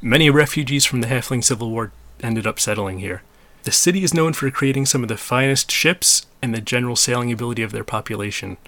Many 0.00 0.28
refugees 0.28 0.84
from 0.84 1.00
the 1.00 1.06
Halfling 1.06 1.42
Civil 1.42 1.70
War 1.70 1.92
ended 2.20 2.46
up 2.46 2.60
settling 2.60 2.98
here. 2.98 3.22
The 3.62 3.72
city 3.72 4.04
is 4.04 4.12
known 4.12 4.34
for 4.34 4.50
creating 4.50 4.86
some 4.86 5.02
of 5.02 5.08
the 5.08 5.16
finest 5.16 5.70
ships 5.70 6.26
and 6.42 6.54
the 6.54 6.60
general 6.60 6.96
sailing 6.96 7.32
ability 7.32 7.62
of 7.62 7.72
their 7.72 7.84
population. 7.84 8.58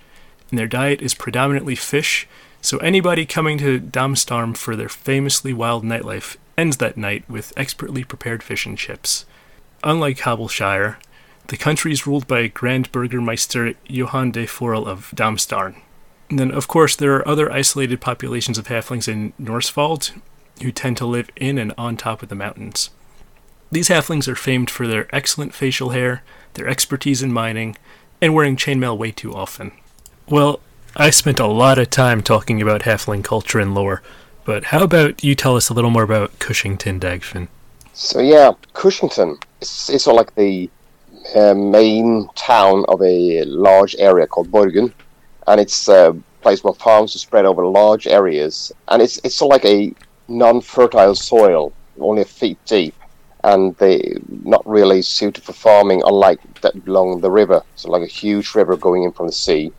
And 0.50 0.58
their 0.58 0.66
diet 0.66 1.02
is 1.02 1.14
predominantly 1.14 1.74
fish, 1.74 2.26
so 2.62 2.78
anybody 2.78 3.26
coming 3.26 3.58
to 3.58 3.78
Domstarn 3.78 4.56
for 4.56 4.74
their 4.74 4.88
famously 4.88 5.52
wild 5.52 5.84
nightlife 5.84 6.36
ends 6.56 6.78
that 6.78 6.96
night 6.96 7.28
with 7.28 7.52
expertly 7.56 8.04
prepared 8.04 8.42
fish 8.42 8.64
and 8.64 8.78
chips. 8.78 9.26
Unlike 9.84 10.20
Hobbleshire, 10.20 10.98
the 11.48 11.56
country 11.56 11.92
is 11.92 12.06
ruled 12.06 12.26
by 12.26 12.48
Grand 12.48 12.90
Burgermeister 12.92 13.74
Johann 13.86 14.30
de 14.32 14.46
Forel 14.46 14.86
of 14.86 15.12
Domstarn. 15.14 15.76
And 16.28 16.38
then, 16.38 16.50
of 16.50 16.66
course, 16.66 16.96
there 16.96 17.14
are 17.16 17.28
other 17.28 17.52
isolated 17.52 18.00
populations 18.00 18.58
of 18.58 18.66
halflings 18.66 19.06
in 19.06 19.32
Norswald 19.40 20.12
who 20.62 20.72
tend 20.72 20.96
to 20.96 21.06
live 21.06 21.30
in 21.36 21.58
and 21.58 21.72
on 21.78 21.96
top 21.96 22.22
of 22.22 22.28
the 22.28 22.34
mountains. 22.34 22.90
These 23.70 23.88
halflings 23.88 24.26
are 24.26 24.34
famed 24.34 24.70
for 24.70 24.86
their 24.86 25.14
excellent 25.14 25.54
facial 25.54 25.90
hair, 25.90 26.22
their 26.54 26.68
expertise 26.68 27.22
in 27.22 27.32
mining, 27.32 27.76
and 28.20 28.34
wearing 28.34 28.56
chainmail 28.56 28.96
way 28.96 29.12
too 29.12 29.34
often. 29.34 29.72
Well, 30.28 30.60
I 30.96 31.10
spent 31.10 31.38
a 31.38 31.46
lot 31.46 31.78
of 31.78 31.90
time 31.90 32.22
talking 32.22 32.62
about 32.62 32.82
halfling 32.82 33.22
culture 33.22 33.60
and 33.60 33.74
lore, 33.74 34.02
but 34.44 34.64
how 34.64 34.82
about 34.82 35.22
you 35.22 35.34
tell 35.34 35.56
us 35.56 35.68
a 35.68 35.74
little 35.74 35.90
more 35.90 36.02
about 36.02 36.38
Cushington, 36.38 36.98
Dagfinn? 36.98 37.48
So 37.92 38.20
yeah, 38.20 38.52
Cushington 38.72 39.38
it's 39.60 39.70
sort 39.70 40.06
of 40.06 40.16
like 40.16 40.34
the 40.34 40.70
uh, 41.34 41.54
main 41.54 42.28
town 42.34 42.84
of 42.88 43.02
a 43.02 43.44
large 43.44 43.96
area 43.98 44.26
called 44.26 44.50
Borgen, 44.50 44.92
and 45.46 45.60
it's 45.60 45.88
a 45.88 46.16
place 46.42 46.62
where 46.62 46.74
farms 46.74 47.14
are 47.14 47.18
spread 47.18 47.46
over 47.46 47.66
large 47.66 48.06
areas, 48.06 48.72
and 48.88 49.02
it's 49.02 49.18
it's 49.24 49.34
sort 49.34 49.54
of 49.54 49.62
like 49.62 49.70
a 49.70 49.94
non-fertile 50.28 51.14
soil, 51.14 51.72
only 51.98 52.22
a 52.22 52.24
feet 52.24 52.58
deep, 52.66 52.94
and 53.44 53.76
they 53.76 54.16
not 54.42 54.66
really 54.66 55.02
suited 55.02 55.42
for 55.42 55.52
farming, 55.52 56.02
unlike 56.04 56.40
that 56.60 56.74
along 56.86 57.20
the 57.20 57.30
river. 57.30 57.62
So 57.74 57.90
like 57.90 58.02
a 58.02 58.18
huge 58.22 58.54
river 58.54 58.76
going 58.76 59.04
in 59.04 59.12
from 59.12 59.26
the 59.26 59.32
sea, 59.32 59.72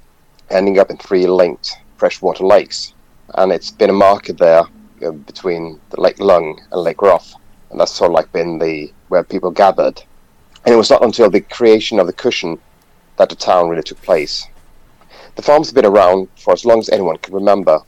ending 0.50 0.80
up 0.80 0.90
in 0.90 0.98
three 0.98 1.28
linked 1.28 1.78
freshwater 1.98 2.46
lakes, 2.46 2.94
and 3.36 3.52
it's 3.52 3.72
been 3.72 3.90
a 3.90 3.94
market 3.94 4.38
there 4.38 4.64
uh, 5.06 5.12
between 5.12 5.80
the 5.90 6.02
Lake 6.02 6.20
Lung 6.20 6.60
and 6.72 6.82
Lake 6.82 7.02
Roth 7.02 7.34
and 7.70 7.80
that's 7.80 7.92
sort 7.92 8.12
of 8.12 8.16
like 8.16 8.32
been 8.32 8.60
the 8.60 8.92
where 9.10 9.24
people 9.24 9.52
gathered. 9.52 10.02
And 10.68 10.74
it 10.74 10.78
was 10.78 10.90
not 10.90 11.02
until 11.02 11.30
the 11.30 11.40
creation 11.40 11.98
of 11.98 12.08
the 12.08 12.14
cushion 12.14 12.60
that 13.16 13.30
the 13.30 13.38
town 13.38 13.70
really 13.70 13.84
took 13.84 14.02
place. 14.02 14.46
The 15.38 15.42
farms 15.42 15.70
have 15.70 15.76
been 15.76 15.86
around 15.86 16.28
for 16.38 16.52
as 16.52 16.66
long 16.66 16.80
as 16.80 16.90
anyone 16.90 17.20
can 17.20 17.34
remember, 17.34 17.80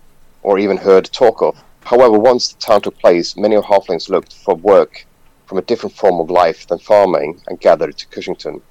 or 0.44 0.58
even 0.58 0.78
heard 0.78 1.04
talk 1.12 1.42
of. 1.42 1.62
However, 1.84 2.18
once 2.18 2.54
the 2.54 2.60
town 2.62 2.80
took 2.80 2.98
place, 2.98 3.36
many 3.36 3.58
of 3.58 3.66
halflings 3.66 4.08
looked 4.08 4.32
for 4.32 4.56
work 4.56 5.06
from 5.46 5.58
a 5.58 5.62
different 5.64 5.94
form 5.94 6.22
of 6.22 6.32
life 6.32 6.68
than 6.68 6.80
farming 6.80 7.42
and 7.48 7.60
gathered 7.60 7.98
to 7.98 8.08
Cushington. 8.08 8.62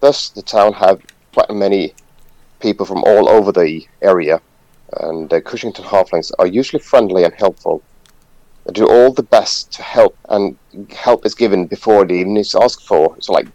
Thus, 0.00 0.30
the 0.30 0.40
town 0.40 0.72
had 0.72 1.02
quite 1.34 1.50
many 1.50 1.92
people 2.60 2.86
from 2.86 3.04
all 3.04 3.28
over 3.28 3.52
the 3.52 3.86
area, 4.00 4.40
and 5.00 5.28
the 5.28 5.42
Cushington 5.42 5.84
halflings 5.84 6.32
are 6.38 6.46
usually 6.46 6.80
friendly 6.80 7.24
and 7.24 7.34
helpful 7.34 7.82
do 8.72 8.88
all 8.88 9.12
the 9.12 9.22
best 9.22 9.72
to 9.72 9.82
help, 9.82 10.16
and 10.28 10.56
help 10.90 11.26
is 11.26 11.34
given 11.34 11.66
before 11.66 12.04
the 12.04 12.14
even 12.14 12.36
is 12.36 12.54
asked 12.54 12.86
for. 12.86 13.16
So 13.20 13.32
like 13.32 13.48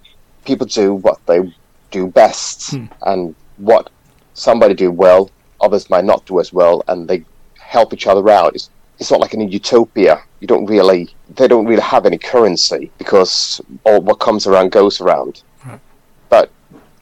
people 0.46 0.68
do 0.68 0.94
what 0.94 1.26
they 1.26 1.54
do 1.92 2.08
best, 2.08 2.72
hmm. 2.72 2.86
and 3.02 3.36
what 3.58 3.90
somebody 4.34 4.74
do 4.74 4.92
well, 4.92 5.32
others 5.62 5.90
might 5.90 6.06
not 6.06 6.26
do 6.26 6.40
as 6.40 6.54
well, 6.54 6.84
and 6.88 7.08
they 7.08 7.26
help 7.60 7.94
each 7.94 8.08
other 8.08 8.30
out. 8.30 8.56
It's, 8.56 8.70
it's 9.00 9.12
not 9.12 9.20
like 9.20 9.34
in 9.34 9.42
a 9.42 9.46
utopia. 9.46 10.22
You 10.40 10.48
don't 10.48 10.66
really, 10.66 11.10
they 11.36 11.48
don't 11.48 11.66
really 11.66 11.82
have 11.82 12.06
any 12.06 12.18
currency 12.18 12.92
because 12.98 13.62
all 13.86 14.02
what 14.02 14.20
comes 14.20 14.48
around 14.48 14.72
goes 14.72 15.02
around. 15.02 15.42
Right. 15.66 15.80
But 16.30 16.52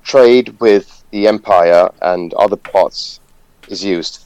trade 0.03 0.59
with 0.59 1.03
the 1.11 1.27
empire 1.27 1.89
and 2.01 2.33
other 2.35 2.55
parts 2.55 3.19
is 3.67 3.83
used 3.83 4.25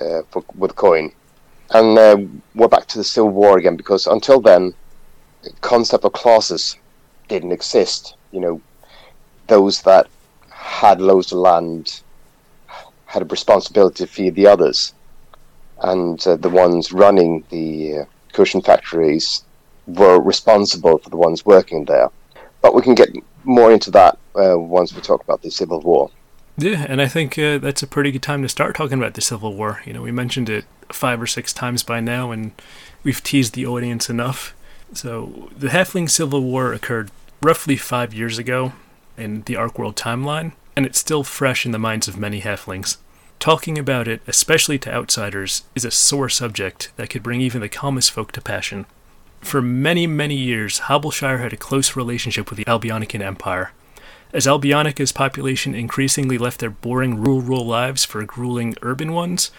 uh, 0.00 0.22
for, 0.30 0.44
with 0.56 0.76
coin 0.76 1.12
and 1.70 1.98
uh, 1.98 2.16
we're 2.54 2.68
back 2.68 2.86
to 2.86 2.98
the 2.98 3.04
Civil 3.04 3.30
War 3.30 3.58
again 3.58 3.76
because 3.76 4.06
until 4.06 4.40
then, 4.40 4.74
the 5.42 5.50
concept 5.60 6.04
of 6.04 6.12
classes 6.12 6.76
didn't 7.28 7.52
exist. 7.52 8.16
You 8.32 8.40
know, 8.40 8.60
those 9.46 9.82
that 9.82 10.08
had 10.50 11.00
loads 11.00 11.32
of 11.32 11.38
land 11.38 12.00
had 13.06 13.22
a 13.22 13.26
responsibility 13.26 14.04
to 14.04 14.10
feed 14.10 14.34
the 14.34 14.46
others, 14.46 14.94
and 15.82 16.24
uh, 16.26 16.36
the 16.36 16.48
ones 16.48 16.92
running 16.92 17.44
the 17.50 17.98
uh, 17.98 18.04
cushion 18.32 18.60
factories 18.60 19.44
were 19.86 20.20
responsible 20.20 20.98
for 20.98 21.10
the 21.10 21.16
ones 21.16 21.44
working 21.44 21.84
there. 21.84 22.10
But 22.62 22.74
we 22.74 22.82
can 22.82 22.94
get 22.94 23.10
more 23.44 23.72
into 23.72 23.90
that 23.92 24.18
uh, 24.34 24.58
once 24.58 24.94
we 24.94 25.00
talk 25.00 25.22
about 25.22 25.42
the 25.42 25.50
Civil 25.50 25.80
War. 25.80 26.10
Yeah, 26.56 26.86
and 26.88 27.02
I 27.02 27.08
think 27.08 27.38
uh, 27.38 27.58
that's 27.58 27.82
a 27.82 27.86
pretty 27.86 28.12
good 28.12 28.22
time 28.22 28.42
to 28.42 28.48
start 28.48 28.76
talking 28.76 28.98
about 28.98 29.14
the 29.14 29.20
Civil 29.20 29.54
War. 29.54 29.82
You 29.84 29.92
know, 29.92 30.02
we 30.02 30.12
mentioned 30.12 30.48
it 30.48 30.64
five 30.92 31.20
or 31.20 31.26
six 31.26 31.52
times 31.52 31.82
by 31.82 32.00
now, 32.00 32.30
and 32.30 32.52
we've 33.02 33.22
teased 33.22 33.54
the 33.54 33.66
audience 33.66 34.08
enough. 34.10 34.54
So, 34.92 35.50
the 35.56 35.68
Halfling 35.68 36.10
Civil 36.10 36.42
War 36.42 36.72
occurred 36.72 37.10
roughly 37.42 37.76
five 37.76 38.14
years 38.14 38.38
ago 38.38 38.72
in 39.16 39.42
the 39.42 39.54
ArcWorlde 39.54 39.96
timeline, 39.96 40.52
and 40.76 40.86
it's 40.86 40.98
still 40.98 41.24
fresh 41.24 41.66
in 41.66 41.72
the 41.72 41.78
minds 41.78 42.08
of 42.08 42.16
many 42.16 42.40
Halflings. 42.40 42.96
Talking 43.38 43.78
about 43.78 44.08
it, 44.08 44.22
especially 44.26 44.78
to 44.80 44.92
outsiders, 44.92 45.64
is 45.74 45.84
a 45.84 45.90
sore 45.90 46.28
subject 46.28 46.92
that 46.96 47.10
could 47.10 47.22
bring 47.22 47.40
even 47.40 47.60
the 47.60 47.68
calmest 47.68 48.10
folk 48.10 48.32
to 48.32 48.40
passion. 48.40 48.86
For 49.40 49.60
many, 49.60 50.06
many 50.06 50.36
years, 50.36 50.78
Hobbleshire 50.80 51.38
had 51.38 51.52
a 51.52 51.58
close 51.58 51.96
relationship 51.96 52.48
with 52.48 52.56
the 52.56 52.64
Albionican 52.64 53.20
Empire, 53.20 53.72
as 54.34 54.48
Albionica's 54.48 55.12
population 55.12 55.76
increasingly 55.76 56.36
left 56.38 56.58
their 56.58 56.68
boring 56.68 57.22
rural 57.22 57.64
lives 57.64 58.04
for 58.04 58.24
grueling 58.24 58.74
urban 58.82 59.12
ones, 59.12 59.52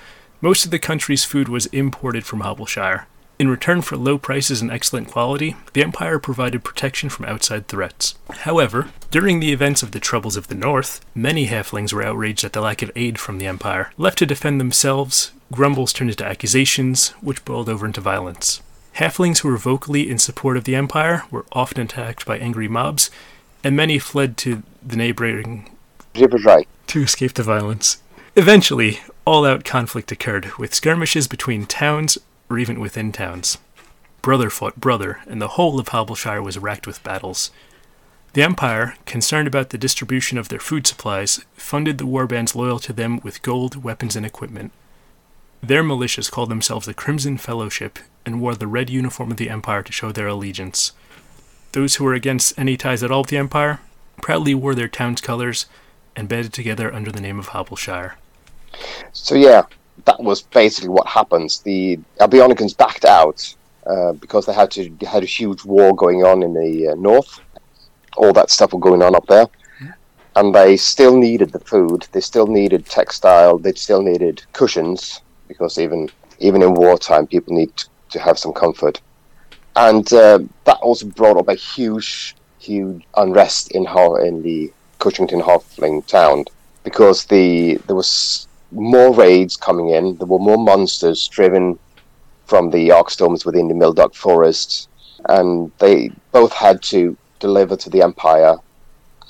most 0.46 0.64
of 0.64 0.70
the 0.70 0.78
country's 0.78 1.24
food 1.24 1.50
was 1.50 1.66
imported 1.82 2.24
from 2.24 2.42
Hobbleshire. 2.42 3.08
In 3.40 3.48
return 3.50 3.82
for 3.82 3.98
low 3.98 4.20
prices 4.20 4.62
and 4.62 4.70
excellent 4.70 5.08
quality, 5.08 5.56
the 5.74 5.82
Empire 5.82 6.20
provided 6.20 6.64
protection 6.64 7.10
from 7.10 7.26
outside 7.26 7.68
threats. 7.68 8.14
However, 8.30 8.90
during 9.10 9.40
the 9.40 9.52
events 9.52 9.82
of 9.82 9.90
the 9.90 10.00
Troubles 10.00 10.38
of 10.38 10.48
the 10.48 10.54
North, 10.54 11.04
many 11.16 11.48
halflings 11.48 11.92
were 11.92 12.04
outraged 12.04 12.44
at 12.44 12.54
the 12.54 12.62
lack 12.62 12.84
of 12.84 12.92
aid 12.96 13.20
from 13.20 13.40
the 13.40 13.48
Empire. 13.48 13.92
Left 13.98 14.20
to 14.20 14.28
defend 14.28 14.62
themselves, 14.62 15.32
grumbles 15.52 15.92
turned 15.92 16.12
into 16.12 16.24
accusations, 16.24 17.10
which 17.22 17.44
boiled 17.44 17.68
over 17.68 17.88
into 17.88 18.00
violence. 18.00 18.62
Halflings 18.98 19.40
who 19.40 19.50
were 19.50 19.58
vocally 19.58 20.08
in 20.08 20.20
support 20.20 20.58
of 20.58 20.66
the 20.66 20.76
Empire 20.76 21.24
were 21.32 21.48
often 21.54 21.82
attacked 21.82 22.24
by 22.24 22.38
angry 22.38 22.68
mobs, 22.68 23.10
and 23.64 23.76
many 23.76 23.98
fled 23.98 24.38
to 24.38 24.62
the 24.86 24.96
neighboring 24.96 25.72
River 26.16 26.38
to 26.86 27.02
escape 27.02 27.34
the 27.34 27.42
violence. 27.42 27.98
Eventually, 28.38 29.00
all 29.24 29.46
out 29.46 29.64
conflict 29.64 30.12
occurred, 30.12 30.52
with 30.58 30.76
skirmishes 30.76 31.26
between 31.26 31.66
towns 31.66 32.18
or 32.50 32.60
even 32.60 32.82
within 32.82 33.14
towns. 33.14 33.58
Brother 34.22 34.50
fought 34.50 34.76
brother, 34.76 35.22
and 35.26 35.42
the 35.42 35.56
whole 35.56 35.80
of 35.80 35.88
Hobbleshire 35.88 36.42
was 36.42 36.58
racked 36.58 36.86
with 36.86 37.02
battles. 37.02 37.50
The 38.34 38.44
Empire, 38.44 38.96
concerned 39.06 39.48
about 39.48 39.70
the 39.70 39.78
distribution 39.78 40.38
of 40.38 40.50
their 40.50 40.60
food 40.60 40.86
supplies, 40.86 41.46
funded 41.54 41.98
the 41.98 42.06
warbands 42.06 42.56
loyal 42.56 42.78
to 42.80 42.92
them 42.92 43.22
with 43.24 43.42
gold, 43.42 43.82
weapons, 43.86 44.18
and 44.18 44.26
equipment. 44.26 44.74
Their 45.64 45.82
militias 45.82 46.30
called 46.30 46.50
themselves 46.50 46.88
the 46.88 46.94
Crimson 46.94 47.38
Fellowship 47.38 48.00
and 48.26 48.42
wore 48.42 48.56
the 48.56 48.68
red 48.68 48.90
uniform 48.90 49.32
of 49.32 49.38
the 49.38 49.50
Empire 49.50 49.82
to 49.82 49.94
show 49.94 50.12
their 50.12 50.28
allegiance. 50.28 50.92
Those 51.72 51.96
who 51.96 52.04
were 52.04 52.14
against 52.14 52.60
any 52.60 52.76
ties 52.76 53.02
at 53.02 53.12
all 53.12 53.22
with 53.22 53.30
the 53.30 53.38
Empire 53.38 53.80
proudly 54.22 54.54
wore 54.54 54.76
their 54.76 54.90
town's 54.90 55.22
colours 55.22 55.68
and 56.18 56.28
banded 56.28 56.52
together 56.52 56.94
under 56.94 57.14
the 57.14 57.22
name 57.22 57.40
of 57.40 57.48
Hobbleshire. 57.48 58.18
So 59.14 59.36
yeah, 59.36 59.64
that 60.06 60.22
was 60.22 60.42
basically 60.42 60.90
what 60.90 61.08
happens. 61.08 61.62
The 61.62 62.00
Albionicans 62.20 62.78
backed 62.78 63.06
out 63.06 63.56
uh, 63.86 64.14
because 64.14 64.46
they 64.46 64.54
had 64.54 64.72
to 64.72 64.90
had 65.06 65.24
a 65.24 65.28
huge 65.28 65.64
war 65.66 65.96
going 65.96 66.24
on 66.24 66.44
in 66.44 66.54
the 66.54 66.90
uh, 66.90 66.96
north. 66.96 67.40
All 68.18 68.34
that 68.34 68.50
stuff 68.50 68.74
was 68.74 68.82
going 68.82 69.02
on 69.02 69.16
up 69.16 69.28
there, 69.28 69.48
and 70.36 70.56
they 70.56 70.78
still 70.78 71.18
needed 71.18 71.52
the 71.52 71.60
food. 71.60 72.08
They 72.12 72.22
still 72.22 72.48
needed 72.48 72.86
textile. 72.86 73.58
They 73.58 73.74
still 73.74 74.02
needed 74.02 74.44
cushions 74.54 75.22
because 75.48 75.78
even 75.78 76.10
even 76.40 76.62
in 76.62 76.74
wartime, 76.74 77.28
people 77.28 77.56
need 77.56 77.72
to 78.10 78.20
have 78.20 78.40
some 78.40 78.54
comfort 78.54 79.02
and 79.76 80.12
uh, 80.14 80.40
that 80.64 80.78
also 80.78 81.08
brought 81.08 81.38
up 81.38 81.48
a 81.48 81.56
huge, 81.56 82.36
huge 82.60 83.04
unrest 83.18 83.72
in 83.72 83.86
in 83.86 84.42
the 84.42 84.72
Cushington 85.00 85.42
Halfling 85.42 86.06
town 86.08 86.46
because 86.84 87.26
the 87.26 87.76
there 87.88 87.96
was 87.96 88.48
more 88.72 89.14
raids 89.14 89.56
coming 89.58 89.90
in. 89.90 90.18
There 90.18 90.28
were 90.28 90.40
more 90.40 90.58
monsters 90.58 91.28
driven 91.28 91.80
from 92.46 92.70
the 92.70 92.90
Arkstorms 92.90 93.46
within 93.46 93.68
the 93.68 93.74
Mildark 93.74 94.16
Forest, 94.16 94.90
and 95.30 95.72
they 95.80 96.12
both 96.32 96.54
had 96.54 96.82
to 96.84 97.18
deliver 97.40 97.76
to 97.78 97.90
the 97.90 98.02
Empire. 98.02 98.58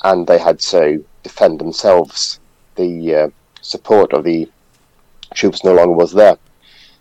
and 0.04 0.28
they 0.28 0.38
had 0.38 0.60
to 0.60 1.04
defend 1.24 1.60
themselves. 1.60 2.40
The 2.76 3.16
uh, 3.16 3.30
support 3.62 4.14
of 4.14 4.24
the 4.24 4.48
troops 5.34 5.64
no 5.64 5.74
longer 5.74 5.94
was 5.94 6.14
there. 6.14 6.38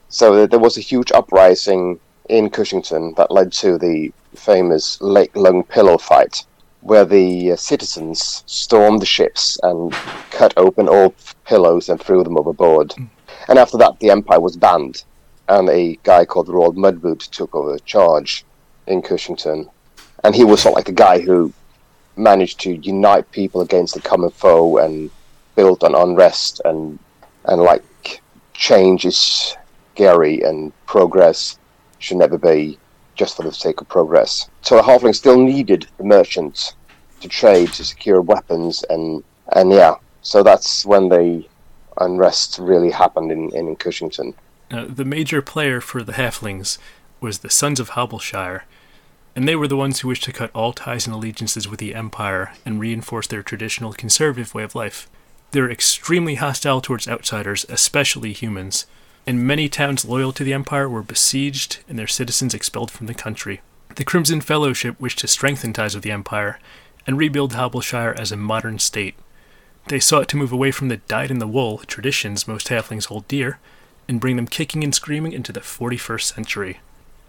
So 0.08 0.46
there 0.46 0.58
was 0.58 0.76
a 0.78 0.80
huge 0.80 1.12
uprising 1.12 2.00
in 2.28 2.48
Cushington 2.50 3.14
that 3.16 3.30
led 3.30 3.52
to 3.54 3.76
the 3.78 4.12
famous 4.34 5.00
Lake 5.00 5.34
Lung 5.36 5.62
Pillow 5.64 5.98
fight, 5.98 6.46
where 6.84 7.06
the 7.06 7.52
uh, 7.52 7.56
citizens 7.56 8.44
stormed 8.46 9.00
the 9.00 9.06
ships 9.06 9.58
and 9.62 9.90
cut 10.30 10.52
open 10.58 10.86
all 10.86 11.14
pillows 11.46 11.88
and 11.88 11.98
threw 11.98 12.22
them 12.22 12.36
overboard. 12.36 12.90
Mm. 12.90 13.08
And 13.48 13.58
after 13.58 13.78
that, 13.78 13.98
the 14.00 14.10
empire 14.10 14.38
was 14.38 14.58
banned, 14.58 15.02
and 15.48 15.70
a 15.70 15.98
guy 16.02 16.26
called 16.26 16.48
Roald 16.48 16.76
Mudboot 16.76 17.30
took 17.30 17.54
over 17.54 17.78
charge 17.80 18.44
in 18.86 19.00
Cushington. 19.00 19.68
And 20.24 20.34
he 20.34 20.44
was 20.44 20.60
sort 20.60 20.72
of 20.72 20.76
like 20.76 20.90
a 20.90 20.92
guy 20.92 21.20
who 21.20 21.54
managed 22.16 22.60
to 22.60 22.76
unite 22.76 23.30
people 23.32 23.62
against 23.62 23.94
the 23.94 24.00
common 24.02 24.30
foe 24.30 24.76
and 24.76 25.10
built 25.56 25.82
on 25.82 25.94
unrest 25.94 26.60
and 26.64 26.98
and 27.46 27.60
like 27.62 27.84
change 28.52 29.04
is 29.04 29.56
scary 29.94 30.42
and 30.42 30.72
progress 30.86 31.58
should 31.98 32.16
never 32.18 32.38
be 32.38 32.78
just 33.14 33.36
for 33.36 33.42
the 33.42 33.52
sake 33.52 33.80
of 33.80 33.88
progress. 33.88 34.48
So 34.62 34.76
the 34.76 34.82
halflings 34.82 35.16
still 35.16 35.38
needed 35.38 35.86
the 35.98 36.04
merchants 36.04 36.74
to 37.20 37.28
trade 37.28 37.72
to 37.72 37.84
secure 37.84 38.20
weapons 38.20 38.84
and 38.90 39.22
and 39.52 39.72
yeah, 39.72 39.96
so 40.22 40.42
that's 40.42 40.86
when 40.86 41.08
the 41.08 41.44
unrest 41.98 42.58
really 42.58 42.90
happened 42.90 43.30
in 43.30 43.54
in, 43.54 43.76
Cushington. 43.76 44.34
Now, 44.70 44.86
the 44.86 45.04
major 45.04 45.42
player 45.42 45.80
for 45.80 46.02
the 46.02 46.14
halflings 46.14 46.78
was 47.20 47.38
the 47.38 47.50
Sons 47.50 47.78
of 47.78 47.90
Hobbleshire, 47.90 48.64
and 49.36 49.46
they 49.46 49.56
were 49.56 49.68
the 49.68 49.76
ones 49.76 50.00
who 50.00 50.08
wished 50.08 50.24
to 50.24 50.32
cut 50.32 50.50
all 50.54 50.72
ties 50.72 51.06
and 51.06 51.14
allegiances 51.14 51.68
with 51.68 51.78
the 51.78 51.94
Empire 51.94 52.52
and 52.64 52.80
reinforce 52.80 53.26
their 53.26 53.42
traditional 53.42 53.92
conservative 53.92 54.54
way 54.54 54.62
of 54.62 54.74
life. 54.74 55.08
They 55.50 55.60
were 55.60 55.70
extremely 55.70 56.36
hostile 56.36 56.80
towards 56.80 57.06
outsiders, 57.06 57.64
especially 57.68 58.32
humans, 58.32 58.86
and 59.26 59.46
many 59.46 59.68
towns 59.68 60.04
loyal 60.04 60.32
to 60.32 60.44
the 60.44 60.52
Empire 60.52 60.88
were 60.88 61.02
besieged 61.02 61.78
and 61.88 61.98
their 61.98 62.06
citizens 62.06 62.54
expelled 62.54 62.90
from 62.90 63.06
the 63.06 63.14
country. 63.14 63.62
The 63.96 64.04
Crimson 64.04 64.40
Fellowship 64.40 65.00
wished 65.00 65.20
to 65.20 65.28
strengthen 65.28 65.72
ties 65.72 65.94
with 65.94 66.04
the 66.04 66.10
Empire 66.10 66.58
and 67.06 67.16
rebuild 67.16 67.52
Hobbleshire 67.52 68.14
as 68.18 68.32
a 68.32 68.36
modern 68.36 68.78
state. 68.78 69.14
They 69.88 70.00
sought 70.00 70.28
to 70.28 70.36
move 70.36 70.52
away 70.52 70.70
from 70.70 70.88
the 70.88 70.96
dyed 70.96 71.30
in 71.30 71.38
the 71.38 71.46
wool 71.46 71.78
traditions 71.78 72.48
most 72.48 72.68
halflings 72.68 73.06
hold 73.06 73.28
dear 73.28 73.58
and 74.08 74.20
bring 74.20 74.36
them 74.36 74.46
kicking 74.46 74.82
and 74.82 74.94
screaming 74.94 75.32
into 75.32 75.52
the 75.52 75.60
41st 75.60 76.34
century. 76.34 76.80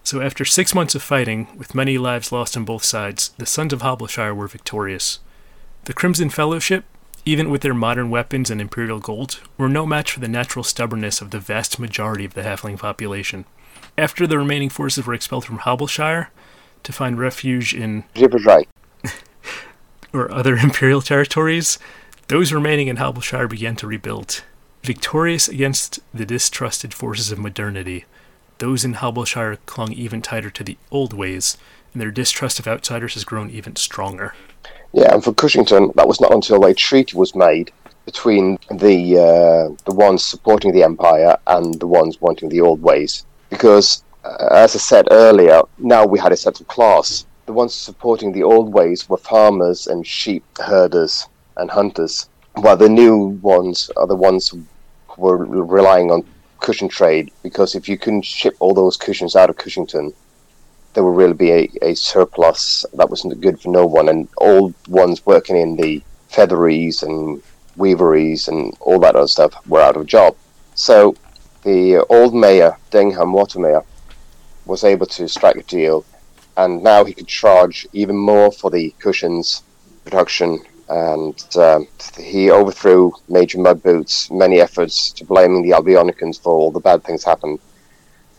So, 0.02 0.20
after 0.20 0.44
six 0.44 0.74
months 0.74 0.94
of 0.94 1.02
fighting, 1.02 1.48
with 1.56 1.74
many 1.74 1.98
lives 1.98 2.30
lost 2.30 2.56
on 2.56 2.64
both 2.64 2.84
sides, 2.84 3.30
the 3.38 3.46
Sons 3.46 3.72
of 3.72 3.82
Hobbleshire 3.82 4.34
were 4.34 4.46
victorious. 4.46 5.18
The 5.84 5.94
Crimson 5.94 6.30
Fellowship, 6.30 6.84
even 7.26 7.50
with 7.50 7.62
their 7.62 7.74
modern 7.74 8.08
weapons 8.08 8.50
and 8.50 8.60
imperial 8.60 9.00
gold, 9.00 9.40
were 9.58 9.68
no 9.68 9.84
match 9.84 10.12
for 10.12 10.20
the 10.20 10.28
natural 10.28 10.62
stubbornness 10.62 11.20
of 11.20 11.32
the 11.32 11.40
vast 11.40 11.80
majority 11.80 12.24
of 12.24 12.34
the 12.34 12.42
halfling 12.42 12.78
population. 12.78 13.44
After 13.98 14.28
the 14.28 14.38
remaining 14.38 14.70
forces 14.70 15.04
were 15.04 15.12
expelled 15.12 15.44
from 15.44 15.58
Hobbleshire 15.58 16.30
to 16.84 16.92
find 16.92 17.18
refuge 17.18 17.74
in 17.74 18.04
or 20.12 20.30
other 20.30 20.56
imperial 20.62 21.02
territories, 21.02 21.80
those 22.28 22.52
remaining 22.52 22.86
in 22.86 22.96
Hobbleshire 22.96 23.48
began 23.48 23.74
to 23.76 23.88
rebuild. 23.88 24.44
Victorious 24.84 25.48
against 25.48 25.98
the 26.14 26.24
distrusted 26.24 26.94
forces 26.94 27.32
of 27.32 27.40
modernity, 27.40 28.04
those 28.58 28.84
in 28.84 28.94
Hobbleshire 28.94 29.56
clung 29.66 29.92
even 29.92 30.22
tighter 30.22 30.50
to 30.50 30.62
the 30.62 30.78
old 30.92 31.12
ways, 31.12 31.58
and 31.92 32.00
their 32.00 32.12
distrust 32.12 32.60
of 32.60 32.68
outsiders 32.68 33.14
has 33.14 33.24
grown 33.24 33.50
even 33.50 33.74
stronger. 33.74 34.32
Yeah, 34.96 35.12
and 35.12 35.22
for 35.22 35.34
Cushington, 35.34 35.92
that 35.96 36.08
was 36.08 36.22
not 36.22 36.32
until 36.32 36.64
a 36.64 36.72
treaty 36.72 37.18
was 37.18 37.34
made 37.34 37.70
between 38.06 38.58
the 38.70 39.18
uh, 39.18 39.76
the 39.84 39.94
ones 39.94 40.24
supporting 40.24 40.72
the 40.72 40.84
empire 40.84 41.36
and 41.46 41.78
the 41.78 41.86
ones 41.86 42.18
wanting 42.22 42.48
the 42.48 42.62
old 42.62 42.80
ways. 42.80 43.26
Because, 43.50 44.02
uh, 44.24 44.48
as 44.52 44.74
I 44.74 44.78
said 44.78 45.08
earlier, 45.10 45.60
now 45.76 46.06
we 46.06 46.18
had 46.18 46.32
a 46.32 46.36
set 46.36 46.60
of 46.60 46.68
class. 46.68 47.26
The 47.44 47.52
ones 47.52 47.74
supporting 47.74 48.32
the 48.32 48.42
old 48.42 48.72
ways 48.72 49.06
were 49.06 49.18
farmers 49.18 49.86
and 49.86 50.06
sheep 50.06 50.44
herders 50.58 51.28
and 51.58 51.70
hunters, 51.70 52.30
while 52.54 52.78
the 52.78 52.88
new 52.88 53.38
ones 53.42 53.90
are 53.98 54.06
the 54.06 54.16
ones 54.16 54.48
who 54.48 54.64
were 55.18 55.44
relying 55.44 56.10
on 56.10 56.24
cushion 56.60 56.88
trade 56.88 57.30
because 57.42 57.74
if 57.74 57.86
you 57.86 57.98
couldn't 57.98 58.24
ship 58.24 58.56
all 58.60 58.72
those 58.72 58.96
cushions 58.96 59.36
out 59.36 59.50
of 59.50 59.56
Cushington, 59.58 60.14
there 60.96 61.04
would 61.04 61.16
really 61.16 61.34
be 61.34 61.52
a, 61.52 61.70
a 61.82 61.94
surplus 61.94 62.86
that 62.94 63.10
wasn't 63.10 63.38
good 63.42 63.60
for 63.60 63.68
no 63.68 63.84
one. 63.84 64.08
And 64.08 64.28
all 64.38 64.72
ones 64.88 65.24
working 65.26 65.58
in 65.58 65.76
the 65.76 66.02
featheries 66.28 67.02
and 67.02 67.42
weaveries 67.76 68.48
and 68.48 68.74
all 68.80 68.98
that 69.00 69.14
other 69.14 69.28
stuff 69.28 69.54
were 69.66 69.82
out 69.82 69.98
of 69.98 70.06
job. 70.06 70.34
So 70.74 71.14
the 71.64 71.98
old 72.08 72.34
mayor, 72.34 72.78
Dengham 72.90 73.34
Watermere, 73.34 73.84
was 74.64 74.84
able 74.84 75.04
to 75.06 75.28
strike 75.28 75.56
a 75.56 75.62
deal, 75.64 76.06
and 76.56 76.82
now 76.82 77.04
he 77.04 77.12
could 77.12 77.28
charge 77.28 77.86
even 77.92 78.16
more 78.16 78.50
for 78.50 78.70
the 78.70 78.94
cushions 78.98 79.62
production 80.02 80.64
and 80.88 81.56
um, 81.56 81.86
he 82.16 82.50
overthrew 82.50 83.12
Major 83.28 83.58
Mudboot's 83.58 84.30
many 84.30 84.60
efforts 84.60 85.12
to 85.12 85.24
blaming 85.24 85.62
the 85.62 85.70
Albionicans 85.70 86.40
for 86.40 86.52
all 86.52 86.70
the 86.70 86.80
bad 86.80 87.02
things 87.04 87.24
happened. 87.24 87.58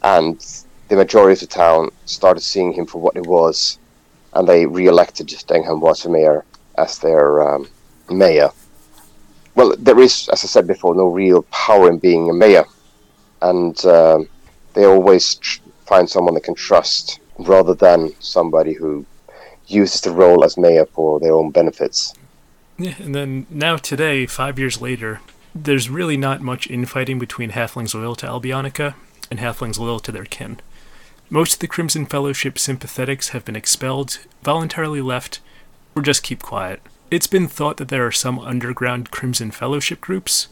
And 0.01 0.43
the 0.89 0.95
majority 0.95 1.33
of 1.33 1.39
the 1.39 1.47
town 1.47 1.89
started 2.05 2.41
seeing 2.41 2.73
him 2.73 2.85
for 2.85 3.01
what 3.01 3.15
he 3.15 3.21
was, 3.21 3.77
and 4.33 4.47
they 4.47 4.65
re-elected 4.65 5.33
Dengham 5.47 5.81
Watermere 5.81 6.43
as 6.77 6.99
their 6.99 7.41
um, 7.41 7.67
mayor. 8.09 8.49
Well, 9.55 9.75
there 9.77 9.99
is, 9.99 10.29
as 10.29 10.43
I 10.43 10.47
said 10.47 10.67
before, 10.67 10.95
no 10.95 11.07
real 11.07 11.43
power 11.43 11.89
in 11.89 11.97
being 11.97 12.29
a 12.29 12.33
mayor, 12.33 12.65
and 13.41 13.83
um, 13.85 14.29
they 14.73 14.85
always 14.85 15.35
tr- 15.35 15.61
find 15.85 16.09
someone 16.09 16.35
they 16.35 16.39
can 16.39 16.55
trust 16.55 17.19
rather 17.39 17.73
than 17.73 18.13
somebody 18.19 18.73
who 18.73 19.05
uses 19.67 20.01
the 20.01 20.11
role 20.11 20.43
as 20.43 20.57
mayor 20.57 20.85
for 20.85 21.19
their 21.19 21.33
own 21.33 21.51
benefits. 21.51 22.13
Yeah, 22.77 22.95
and 22.99 23.15
then 23.15 23.47
now 23.49 23.77
today, 23.77 24.25
five 24.27 24.59
years 24.59 24.79
later, 24.79 25.19
there's 25.55 25.89
really 25.89 26.17
not 26.17 26.41
much 26.41 26.69
infighting 26.69 27.17
between 27.17 27.51
halflings 27.51 27.93
loyal 27.93 28.15
to 28.15 28.27
Albionica 28.27 28.93
and 29.31 29.39
halflings 29.39 29.79
loyal 29.79 29.99
to 29.99 30.11
their 30.11 30.25
kin. 30.25 30.59
Most 31.29 31.55
of 31.55 31.59
the 31.59 31.67
Crimson 31.67 32.05
Fellowship 32.05 32.55
sympathetics 32.55 33.29
have 33.29 33.43
been 33.43 33.57
expelled, 33.57 34.19
voluntarily 34.43 35.01
left, 35.01 35.41
or 35.93 36.01
just 36.01 36.23
keep 36.23 36.41
quiet. 36.41 36.81
It's 37.11 37.27
been 37.27 37.49
thought 37.49 37.77
that 37.77 37.89
there 37.89 38.07
are 38.07 38.13
some 38.13 38.39
underground 38.39 39.11
Crimson 39.11 39.51
Fellowship 39.51 39.99
groups, 39.99 40.47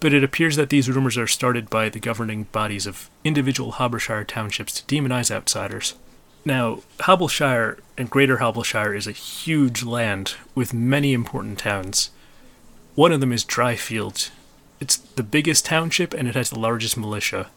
but 0.00 0.12
it 0.12 0.22
appears 0.22 0.56
that 0.56 0.68
these 0.68 0.90
rumors 0.90 1.16
are 1.16 1.26
started 1.26 1.70
by 1.70 1.88
the 1.88 1.98
governing 1.98 2.44
bodies 2.44 2.86
of 2.86 3.08
individual 3.24 3.72
Hobbleshire 3.72 4.24
townships 4.24 4.78
to 4.80 4.94
demonize 4.94 5.30
outsiders. 5.30 5.94
Now, 6.44 6.82
Hobbleshire 7.00 7.78
and 7.96 8.10
Greater 8.10 8.36
Hobbleshire 8.36 8.94
is 8.94 9.06
a 9.06 9.12
huge 9.12 9.82
land 9.82 10.34
with 10.54 10.74
many 10.74 11.14
important 11.14 11.58
towns. 11.58 12.10
One 12.94 13.12
of 13.12 13.20
them 13.20 13.32
is 13.32 13.46
Dryfield. 13.46 14.28
It's 14.78 14.98
the 14.98 15.22
biggest 15.22 15.64
township 15.64 16.12
and 16.12 16.28
it 16.28 16.34
has 16.34 16.50
the 16.50 16.58
largest 16.58 16.98
militia. 16.98 17.48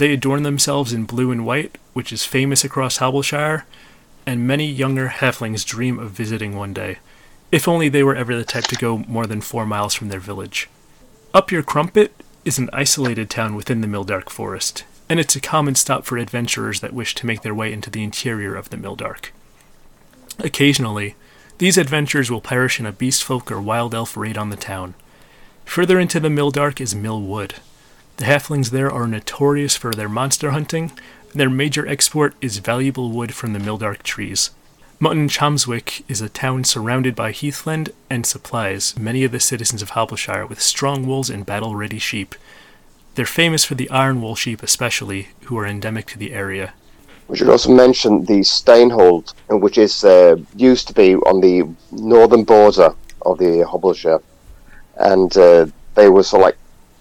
They 0.00 0.14
adorn 0.14 0.44
themselves 0.44 0.94
in 0.94 1.04
blue 1.04 1.30
and 1.30 1.44
white, 1.44 1.76
which 1.92 2.10
is 2.10 2.24
famous 2.24 2.64
across 2.64 2.96
Hobbleshire, 2.96 3.66
and 4.24 4.46
many 4.46 4.66
younger 4.66 5.08
halflings 5.08 5.62
dream 5.62 5.98
of 5.98 6.12
visiting 6.12 6.56
one 6.56 6.72
day, 6.72 7.00
if 7.52 7.68
only 7.68 7.90
they 7.90 8.02
were 8.02 8.16
ever 8.16 8.34
the 8.34 8.44
type 8.44 8.64
to 8.68 8.76
go 8.76 9.04
more 9.06 9.26
than 9.26 9.42
four 9.42 9.66
miles 9.66 9.92
from 9.92 10.08
their 10.08 10.18
village. 10.18 10.70
Up 11.34 11.52
Your 11.52 11.62
Crumpet 11.62 12.14
is 12.46 12.58
an 12.58 12.70
isolated 12.72 13.28
town 13.28 13.54
within 13.54 13.82
the 13.82 13.86
Mildark 13.86 14.30
Forest 14.30 14.84
and 15.10 15.18
it's 15.18 15.34
a 15.34 15.40
common 15.40 15.74
stop 15.74 16.04
for 16.06 16.16
adventurers 16.16 16.78
that 16.78 16.94
wish 16.94 17.16
to 17.16 17.26
make 17.26 17.42
their 17.42 17.54
way 17.54 17.72
into 17.72 17.90
the 17.90 18.04
interior 18.04 18.54
of 18.54 18.70
the 18.70 18.76
Mildark. 18.76 19.30
Occasionally, 20.38 21.16
these 21.58 21.76
adventurers 21.76 22.30
will 22.30 22.40
perish 22.40 22.78
in 22.78 22.86
a 22.86 22.92
beastfolk 22.92 23.50
or 23.50 23.60
wild 23.60 23.92
elf 23.92 24.16
raid 24.16 24.38
on 24.38 24.50
the 24.50 24.56
town. 24.56 24.94
Further 25.64 25.98
into 25.98 26.20
the 26.20 26.28
Mildark 26.28 26.80
is 26.80 26.94
Millwood. 26.94 27.56
The 28.20 28.26
halflings 28.26 28.68
there 28.68 28.92
are 28.92 29.08
notorious 29.08 29.78
for 29.78 29.94
their 29.94 30.06
monster 30.06 30.50
hunting, 30.50 30.92
and 31.32 31.40
their 31.40 31.48
major 31.48 31.86
export 31.86 32.34
is 32.42 32.58
valuable 32.58 33.10
wood 33.10 33.34
from 33.34 33.54
the 33.54 33.58
Mildark 33.58 34.02
trees. 34.02 34.50
Mutton 34.98 35.26
Cholmswick 35.26 36.04
is 36.06 36.20
a 36.20 36.28
town 36.28 36.64
surrounded 36.64 37.16
by 37.16 37.32
heathland 37.32 37.94
and 38.10 38.26
supplies 38.26 38.94
many 38.98 39.24
of 39.24 39.32
the 39.32 39.40
citizens 39.40 39.80
of 39.80 39.90
Hobbleshire 39.96 40.44
with 40.44 40.60
strong 40.60 41.06
wolves 41.06 41.30
and 41.30 41.46
battle 41.46 41.74
ready 41.74 41.98
sheep, 41.98 42.34
they're 43.14 43.24
famous 43.24 43.64
for 43.64 43.74
the 43.74 43.88
iron 43.88 44.20
wool 44.20 44.34
sheep, 44.34 44.62
especially, 44.62 45.28
who 45.44 45.56
are 45.56 45.66
endemic 45.66 46.04
to 46.08 46.18
the 46.18 46.34
area. 46.34 46.74
We 47.26 47.38
should 47.38 47.48
also 47.48 47.72
mention 47.72 48.26
the 48.26 48.40
Stainhold, 48.40 49.32
which 49.48 49.78
is 49.78 50.04
uh, 50.04 50.36
used 50.54 50.88
to 50.88 50.92
be 50.92 51.14
on 51.14 51.40
the 51.40 51.66
northern 51.90 52.44
border 52.44 52.94
of 53.22 53.38
the 53.38 53.66
Hobbleshire, 53.66 54.20
and 54.98 55.34
uh, 55.38 55.68
they 55.94 56.10
were 56.10 56.22
sort 56.22 56.42
of 56.42 56.44
like 56.48 56.58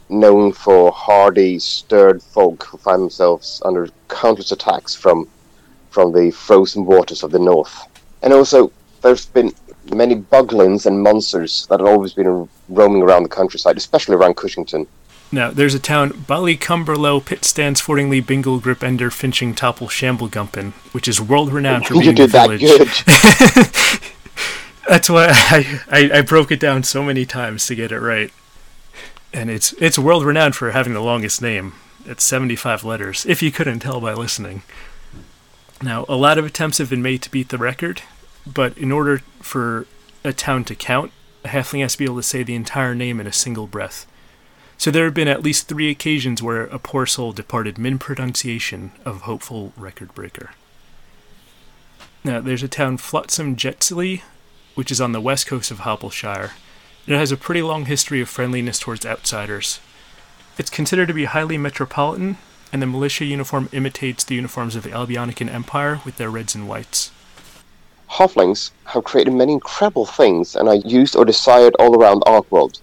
known 0.10 0.52
for 0.52 0.92
hardy, 0.92 1.60
stirred 1.60 2.22
folk 2.22 2.64
who 2.64 2.78
find 2.78 3.02
themselves 3.02 3.62
under 3.64 3.88
countless 4.08 4.52
attacks 4.52 4.96
from 4.96 5.28
from 5.90 6.12
the 6.12 6.32
frozen 6.32 6.86
waters 6.86 7.24
of 7.24 7.32
the 7.32 7.40
north. 7.40 7.88
And 8.22 8.32
also, 8.34 8.72
there's 9.02 9.26
been 9.26 9.52
many 9.94 10.16
buglins 10.16 10.86
and 10.86 11.02
monsters 11.02 11.66
that 11.68 11.80
have 11.80 11.90
always 11.90 12.14
been 12.14 12.48
roaming 12.68 13.02
around 13.02 13.24
the 13.24 13.30
countryside, 13.30 13.78
especially 13.78 14.16
around 14.16 14.36
Cushington. 14.36 14.86
Now, 15.32 15.52
there's 15.52 15.76
a 15.76 15.80
town, 15.80 16.26
Bali 16.28 16.58
Cumberlow, 16.58 17.24
Pit 17.24 17.46
Stands, 17.46 17.80
Fordingly, 17.82 18.20
Bingle, 18.20 18.60
Grip 18.60 18.84
Ender, 18.84 19.12
Finching, 19.12 19.54
Topple, 19.54 19.88
Shamblegumpen, 19.88 20.74
which 20.92 21.08
is 21.08 21.22
world 21.22 21.52
renowned 21.54 21.86
for 21.86 21.94
being 22.00 22.06
you 22.06 22.14
did 22.14 22.30
a 22.30 22.34
that 22.34 22.50
village. 22.50 22.62
good. 22.62 24.02
That's 24.90 25.08
why 25.08 25.28
I, 25.30 25.82
I, 25.92 26.18
I 26.18 26.22
broke 26.22 26.52
it 26.52 26.60
down 26.60 26.82
so 26.82 27.04
many 27.04 27.28
times 27.28 27.68
to 27.68 27.76
get 27.76 27.92
it 27.92 28.00
right. 28.00 28.32
And 29.34 29.50
it's 29.50 29.74
it's 29.74 30.00
world 30.00 30.26
renowned 30.26 30.56
for 30.56 30.72
having 30.72 30.94
the 30.94 31.02
longest 31.02 31.42
name. 31.42 31.74
It's 32.06 32.24
75 32.24 32.84
letters, 32.84 33.26
if 33.26 33.42
you 33.42 33.52
couldn't 33.52 33.80
tell 33.80 34.02
by 34.02 34.14
listening. 34.14 34.64
Now, 35.82 36.06
a 36.10 36.16
lot 36.16 36.38
of 36.38 36.46
attempts 36.46 36.78
have 36.80 36.90
been 36.90 37.02
made 37.02 37.22
to 37.22 37.32
beat 37.32 37.50
the 37.50 37.58
record, 37.58 38.02
but 38.46 38.78
in 38.78 38.92
order 38.92 39.20
for 39.42 39.86
a 40.24 40.34
town 40.34 40.64
to 40.66 40.76
count, 40.76 41.12
a 41.46 41.50
halfling 41.50 41.82
has 41.82 41.94
to 41.94 42.00
be 42.00 42.06
able 42.06 42.18
to 42.18 42.24
say 42.24 42.44
the 42.44 42.56
entire 42.56 42.96
name 42.96 43.20
in 43.20 43.28
a 43.28 43.34
single 43.34 43.68
breath. 43.68 44.06
So 44.78 44.92
there 44.92 45.06
have 45.06 45.14
been 45.14 45.28
at 45.28 45.44
least 45.44 45.68
three 45.68 45.90
occasions 45.90 46.42
where 46.42 46.64
a 46.64 46.80
poor 46.80 47.06
soul 47.06 47.34
departed 47.34 47.78
min 47.78 48.00
pronunciation 48.00 48.92
of 49.06 49.22
hopeful 49.22 49.74
record 49.78 50.14
breaker. 50.14 50.52
Now, 52.24 52.42
there's 52.42 52.64
a 52.64 52.68
town, 52.68 52.98
Flotsam 52.98 53.56
Jetsley, 53.56 54.22
which 54.76 54.92
is 54.92 55.02
on 55.02 55.12
the 55.12 55.22
west 55.22 55.48
coast 55.48 55.72
of 55.72 55.80
Hobbleshire. 55.80 56.52
It 57.10 57.18
has 57.18 57.32
a 57.32 57.38
pretty 57.38 57.64
long 57.64 57.86
history 57.86 58.22
of 58.22 58.30
friendliness 58.30 58.78
towards 58.78 59.04
outsiders. 59.04 59.80
It's 60.60 60.70
considered 60.70 61.08
to 61.08 61.14
be 61.16 61.26
highly 61.26 61.58
metropolitan, 61.58 62.38
and 62.72 62.84
the 62.84 62.86
militia 62.86 63.26
uniform 63.26 63.68
imitates 63.72 64.24
the 64.24 64.36
uniforms 64.36 64.76
of 64.76 64.84
the 64.84 64.92
Albionican 64.92 65.52
Empire 65.52 66.02
with 66.06 66.18
their 66.18 66.30
reds 66.30 66.54
and 66.54 66.70
whites. 66.70 67.10
Halflings 68.12 68.70
have 68.84 69.06
created 69.06 69.34
many 69.34 69.54
incredible 69.54 70.06
things 70.06 70.56
and 70.56 70.70
are 70.70 70.76
used 70.76 71.16
or 71.16 71.26
desired 71.26 71.76
all 71.80 72.00
around 72.00 72.22
ArcWorlde. 72.28 72.80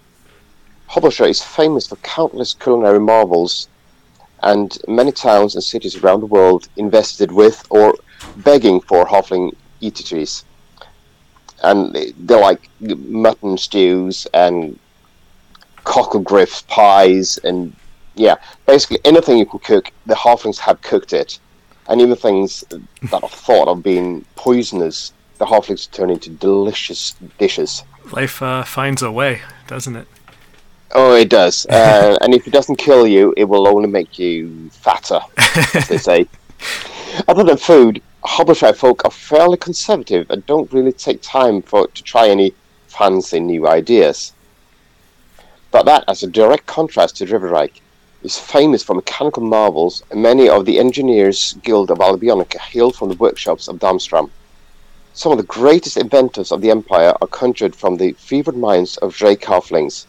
Hobbleshire 0.87 1.29
is 1.29 1.41
famous 1.41 1.87
for 1.87 1.95
countless 1.95 2.53
culinary 2.53 2.99
marvels, 2.99 3.69
and 4.43 4.77
many 4.89 5.13
towns 5.13 5.55
and 5.55 5.63
cities 5.63 5.95
around 5.95 6.19
the 6.19 6.25
world 6.25 6.67
invested 6.75 7.31
with 7.31 7.65
or 7.69 7.95
begging 8.35 8.81
for 8.81 9.05
halfling 9.05 9.55
eateries. 9.81 10.43
And 11.63 11.93
they- 11.93 12.13
they're 12.17 12.39
like 12.39 12.69
mutton 12.79 13.57
stews 13.57 14.27
and 14.33 14.77
cockle 15.83 16.19
griff 16.19 16.65
pies 16.67 17.39
and 17.43 17.73
yeah, 18.15 18.35
basically 18.65 18.99
anything 19.05 19.37
you 19.37 19.45
can 19.45 19.59
cook, 19.59 19.91
the 20.05 20.15
halflings 20.15 20.57
have 20.59 20.81
cooked 20.81 21.13
it. 21.13 21.39
And 21.87 22.01
even 22.01 22.15
things 22.15 22.63
that 22.69 23.23
are 23.23 23.29
thought 23.29 23.67
of 23.67 23.81
being 23.83 24.25
poisonous, 24.35 25.13
the 25.37 25.45
halflings 25.45 25.89
turn 25.91 26.09
into 26.09 26.29
delicious 26.31 27.15
dishes. 27.37 27.83
Life 28.11 28.41
uh, 28.41 28.63
finds 28.63 29.01
a 29.03 29.11
way, 29.11 29.41
doesn't 29.67 29.95
it? 29.95 30.07
Oh, 30.95 31.13
it 31.15 31.29
does. 31.29 31.65
Uh, 31.69 32.17
and 32.21 32.33
if 32.33 32.47
it 32.47 32.51
doesn't 32.51 32.77
kill 32.77 33.05
you, 33.07 33.33
it 33.37 33.43
will 33.45 33.67
only 33.67 33.87
make 33.87 34.17
you 34.17 34.69
fatter, 34.71 35.19
as 35.73 35.87
they 35.87 35.97
say. 36.09 36.27
Other 37.27 37.43
than 37.43 37.57
food, 37.57 38.01
Hobbleshire 38.29 38.73
folk 38.73 39.05
are 39.05 39.09
fairly 39.09 39.55
conservative 39.57 40.29
and 40.29 40.45
don't 40.45 40.71
really 40.73 40.91
take 40.91 41.21
time 41.21 41.61
for 41.61 41.87
to 41.87 42.03
try 42.03 42.27
any 42.27 42.53
fancy 42.87 43.39
new 43.39 43.65
ideas. 43.65 44.33
But 45.71 45.85
that, 45.85 46.03
as 46.09 46.21
a 46.21 46.27
direct 46.27 46.65
contrast 46.65 47.15
to 47.17 47.25
Riverreich, 47.25 47.79
is 48.23 48.37
famous 48.37 48.83
for 48.83 48.95
mechanical 48.95 49.41
marvels, 49.41 50.03
and 50.11 50.21
many 50.21 50.49
of 50.49 50.65
the 50.65 50.77
Engineers 50.77 51.55
Guild 51.63 51.89
of 51.89 51.99
Albionica 51.99 52.59
hail 52.59 52.91
from 52.91 53.07
the 53.07 53.15
workshops 53.15 53.69
of 53.69 53.79
Darmstrom. 53.79 54.29
Some 55.13 55.31
of 55.31 55.37
the 55.37 55.45
greatest 55.45 55.95
inventors 55.95 56.51
of 56.51 56.59
the 56.61 56.69
Empire 56.69 57.15
are 57.21 57.27
conjured 57.27 57.75
from 57.75 57.95
the 57.95 58.11
fevered 58.19 58.57
minds 58.57 58.97
of 58.97 59.15
Drake 59.15 59.41
halflings, 59.41 60.05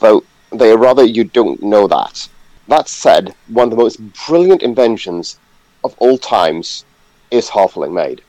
though 0.00 0.24
they 0.50 0.72
are 0.72 0.76
rather 0.76 1.04
you 1.04 1.22
don't 1.22 1.62
know 1.62 1.86
that. 1.86 2.28
That 2.66 2.88
said, 2.88 3.32
one 3.46 3.68
of 3.68 3.70
the 3.70 3.82
most 3.84 4.00
brilliant 4.26 4.62
inventions 4.62 5.38
of 5.84 5.94
all 5.98 6.18
times 6.18 6.84
is 7.30 7.48
halfling 7.48 7.92
made. 7.92 8.22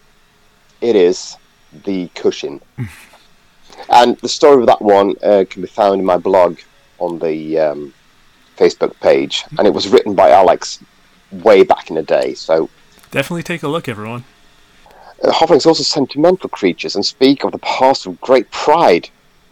It 0.81 0.95
is 0.95 1.37
the 1.85 2.07
cushion. 2.09 2.61
and 3.89 4.17
the 4.19 4.29
story 4.29 4.61
of 4.61 4.67
that 4.67 4.81
one 4.81 5.15
uh, 5.23 5.45
can 5.49 5.61
be 5.61 5.67
found 5.67 5.99
in 5.99 6.05
my 6.05 6.17
blog 6.17 6.59
on 6.99 7.19
the 7.19 7.59
um, 7.59 7.93
Facebook 8.57 8.97
page, 8.99 9.43
and 9.57 9.67
it 9.67 9.73
was 9.73 9.87
written 9.87 10.15
by 10.15 10.29
Alex 10.31 10.79
way 11.31 11.63
back 11.63 11.89
in 11.89 11.95
the 11.95 12.03
day. 12.03 12.33
So 12.33 12.69
Definitely 13.11 13.43
take 13.43 13.63
a 13.63 13.67
look, 13.67 13.87
everyone. 13.87 14.23
uh, 15.23 15.31
halflings 15.31 15.65
are 15.65 15.69
also 15.69 15.83
sentimental 15.83 16.49
creatures 16.49 16.95
and 16.95 17.05
speak 17.05 17.43
of 17.43 17.51
the 17.51 17.57
past 17.59 18.07
with 18.07 18.19
great 18.21 18.49
pride. 18.51 19.09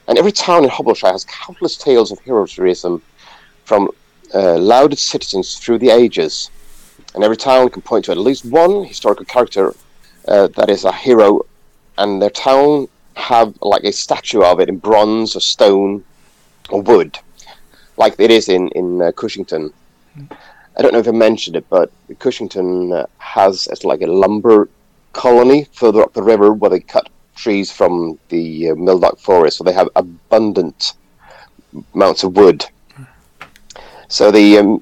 And 0.07 0.17
every 0.17 0.33
town 0.33 0.65
in 0.65 0.69
Hobbleshire 0.69 1.11
has 1.11 1.23
countless 1.25 1.77
tales 1.77 2.11
of 2.11 2.19
heroism 2.19 3.01
from 3.63 3.89
uh, 4.33 4.57
lauded 4.57 4.99
citizens 4.99 5.57
through 5.57 5.77
the 5.77 5.89
ages. 5.91 6.49
And 7.13 7.23
every 7.23 7.37
town 7.37 7.69
can 7.69 7.81
point 7.81 8.05
to 8.05 8.11
at 8.11 8.17
least 8.17 8.45
one 8.45 8.83
historical 8.83 9.25
character 9.25 9.75
uh, 10.27 10.47
that 10.55 10.69
is 10.69 10.83
a 10.83 10.91
hero, 10.91 11.45
and 11.97 12.21
their 12.21 12.29
town 12.29 12.87
have 13.15 13.53
like 13.61 13.83
a 13.83 13.91
statue 13.91 14.41
of 14.41 14.59
it 14.59 14.69
in 14.69 14.77
bronze 14.77 15.35
or 15.35 15.39
stone 15.39 16.03
or 16.69 16.81
wood, 16.81 17.19
like 17.97 18.15
it 18.17 18.31
is 18.31 18.49
in 18.49 18.69
in 18.69 19.01
uh, 19.01 19.11
Cushington. 19.11 19.71
I 20.75 20.81
don't 20.81 20.93
know 20.93 20.99
if 20.99 21.07
I 21.07 21.11
mentioned 21.11 21.55
it, 21.55 21.65
but 21.69 21.91
Cushington 22.19 22.93
uh, 22.93 23.05
has 23.17 23.67
it's 23.67 23.83
like 23.83 24.01
a 24.01 24.07
lumber 24.07 24.69
colony 25.11 25.67
further 25.73 26.01
up 26.01 26.13
the 26.13 26.23
river 26.23 26.53
where 26.53 26.71
they 26.71 26.79
cut 26.79 27.09
trees 27.35 27.71
from 27.71 28.17
the 28.29 28.69
uh, 28.69 28.75
Mildark 28.75 29.19
forest, 29.19 29.57
so 29.57 29.63
they 29.63 29.73
have 29.73 29.89
abundant 29.95 30.93
amounts 31.93 32.23
of 32.23 32.35
wood. 32.35 32.65
So 34.07 34.31
the 34.31 34.57
um, 34.59 34.81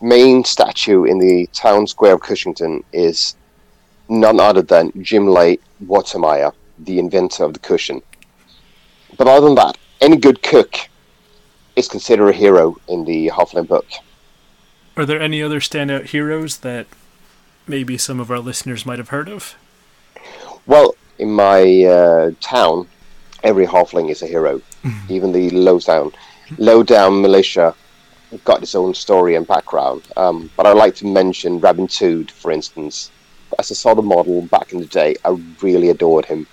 main 0.00 0.44
statue 0.44 1.04
in 1.04 1.18
the 1.18 1.46
town 1.52 1.86
square 1.86 2.14
of 2.14 2.20
Cushington 2.20 2.82
is 2.92 3.36
none 4.08 4.40
other 4.40 4.62
than 4.62 4.92
Jim 5.02 5.26
Lay 5.26 5.58
Watermeyer, 5.84 6.52
the 6.78 6.98
inventor 6.98 7.44
of 7.44 7.52
the 7.52 7.58
cushion. 7.58 8.02
But 9.16 9.28
other 9.28 9.46
than 9.46 9.54
that, 9.56 9.76
any 10.00 10.16
good 10.16 10.42
cook 10.42 10.76
is 11.74 11.88
considered 11.88 12.28
a 12.28 12.32
hero 12.32 12.76
in 12.88 13.04
the 13.04 13.28
Halfling 13.28 13.68
book. 13.68 13.86
Are 14.96 15.04
there 15.04 15.20
any 15.20 15.42
other 15.42 15.60
standout 15.60 16.06
heroes 16.06 16.58
that 16.58 16.86
maybe 17.66 17.98
some 17.98 18.20
of 18.20 18.30
our 18.30 18.38
listeners 18.38 18.86
might 18.86 18.98
have 18.98 19.10
heard 19.10 19.28
of? 19.28 19.56
Well, 20.66 20.94
in 21.18 21.32
my 21.32 21.84
uh, 21.84 22.30
town, 22.40 22.88
every 23.42 23.66
halfling 23.66 24.10
is 24.10 24.22
a 24.22 24.26
hero, 24.26 24.62
even 25.08 25.32
the 25.32 25.50
low 25.50 25.78
down, 25.78 26.12
low 26.58 26.82
down 26.82 27.20
militia 27.20 27.74
got 28.44 28.62
its 28.62 28.74
own 28.74 28.94
story 28.94 29.34
and 29.36 29.46
background. 29.46 30.02
Um, 30.16 30.50
but 30.56 30.66
I'd 30.66 30.76
like 30.76 30.94
to 30.96 31.06
mention 31.06 31.60
Rabin 31.60 31.86
Tood, 31.88 32.30
for 32.30 32.50
instance. 32.50 33.10
As 33.58 33.70
I 33.70 33.74
saw 33.74 33.94
the 33.94 34.02
model 34.02 34.42
back 34.42 34.72
in 34.72 34.80
the 34.80 34.86
day, 34.86 35.14
I 35.24 35.30
really 35.62 35.90
adored 35.90 36.24
him, 36.26 36.46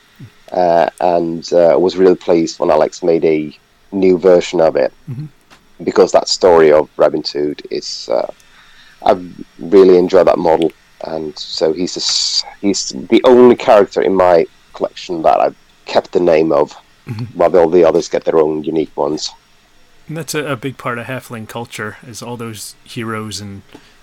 uh, 0.51 0.89
and 1.01 1.51
uh, 1.53 1.75
was 1.79 1.97
really 1.97 2.15
pleased 2.15 2.59
when 2.59 2.69
Alex 2.71 3.01
made 3.03 3.25
a 3.25 3.57
new 3.91 4.17
version 4.17 4.61
of 4.61 4.75
it 4.75 4.93
Mhm. 5.09 5.27
because 5.83 6.11
that 6.11 6.27
story 6.27 6.71
of 6.71 6.89
Rabin 6.97 7.23
Tood 7.23 7.61
is. 7.71 8.07
Uh, 8.09 8.31
I 9.05 9.17
really 9.59 9.97
enjoy 9.97 10.23
that 10.23 10.37
model, 10.37 10.71
and 11.05 11.37
so 11.37 11.73
he's 11.73 11.97
a 11.97 12.45
he's 12.61 12.89
the 13.09 13.21
only 13.25 13.55
character 13.55 14.01
in 14.01 14.15
my 14.15 14.45
collection 14.73 15.21
that 15.23 15.39
I've 15.41 15.57
kept 15.85 16.11
the 16.13 16.19
name 16.21 16.51
of, 16.53 16.73
Mhm. 17.07 17.27
while 17.35 17.57
all 17.57 17.69
the 17.69 17.83
others 17.83 18.07
get 18.07 18.23
their 18.23 18.37
own 18.37 18.63
unique 18.63 18.95
ones. 18.95 19.29
And 20.07 20.17
that's 20.17 20.35
a, 20.35 20.45
a 20.45 20.55
big 20.55 20.77
part 20.77 20.97
of 20.97 21.05
halfling 21.05 21.47
culture, 21.47 21.97
is 22.05 22.21
all 22.21 22.37
those 22.37 22.75
heroes 22.83 23.39
and 23.39 23.61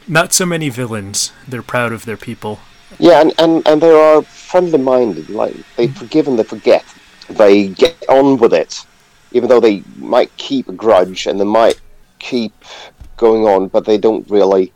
not 0.08 0.32
so 0.32 0.46
many 0.46 0.68
villains. 0.68 1.32
They're 1.46 1.62
proud 1.62 1.92
of 1.92 2.04
their 2.04 2.16
people. 2.16 2.60
Yeah, 2.98 3.20
and, 3.20 3.32
and, 3.38 3.66
and 3.66 3.80
they 3.80 3.92
are 3.92 4.22
friendly 4.22 4.78
minded. 4.78 5.30
Like 5.30 5.54
they 5.76 5.88
mm-hmm. 5.88 5.98
forgive 5.98 6.26
and 6.26 6.38
they 6.38 6.44
forget. 6.44 6.84
They 7.28 7.68
get 7.68 8.02
on 8.08 8.38
with 8.38 8.52
it, 8.52 8.84
even 9.32 9.48
though 9.48 9.60
they 9.60 9.82
might 9.96 10.36
keep 10.36 10.68
a 10.68 10.72
grudge 10.72 11.26
and 11.26 11.38
they 11.38 11.44
might 11.44 11.80
keep 12.18 12.52
going 13.16 13.44
on, 13.44 13.68
but 13.68 13.84
they 13.84 13.98
don't 13.98 14.28
really. 14.30 14.72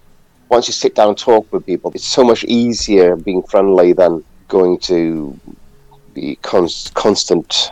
Once 0.50 0.68
you 0.68 0.72
sit 0.72 0.94
down 0.94 1.08
and 1.08 1.18
talk 1.18 1.50
with 1.52 1.66
people, 1.66 1.90
it's 1.94 2.06
so 2.06 2.22
much 2.22 2.44
easier 2.44 3.16
being 3.16 3.42
friendly 3.42 3.92
than 3.92 4.22
going 4.46 4.78
to 4.78 5.38
be 6.12 6.36
cons- 6.42 6.92
constant 6.94 7.70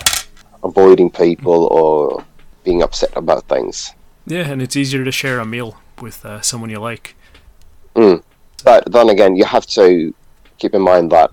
avoiding 0.64 1.10
people 1.10 1.68
mm-hmm. 1.68 1.76
or 1.76 2.24
being 2.64 2.82
upset 2.82 3.10
about 3.16 3.48
things. 3.48 3.92
Yeah, 4.26 4.48
and 4.48 4.62
it's 4.62 4.76
easier 4.76 5.04
to 5.04 5.12
share 5.12 5.38
a 5.40 5.44
meal 5.44 5.76
with 6.00 6.24
uh, 6.24 6.40
someone 6.40 6.70
you 6.70 6.78
like. 6.78 7.14
But 8.64 8.90
then 8.92 9.08
again, 9.08 9.36
you 9.36 9.44
have 9.44 9.66
to 9.68 10.14
keep 10.58 10.74
in 10.74 10.82
mind 10.82 11.10
that 11.12 11.30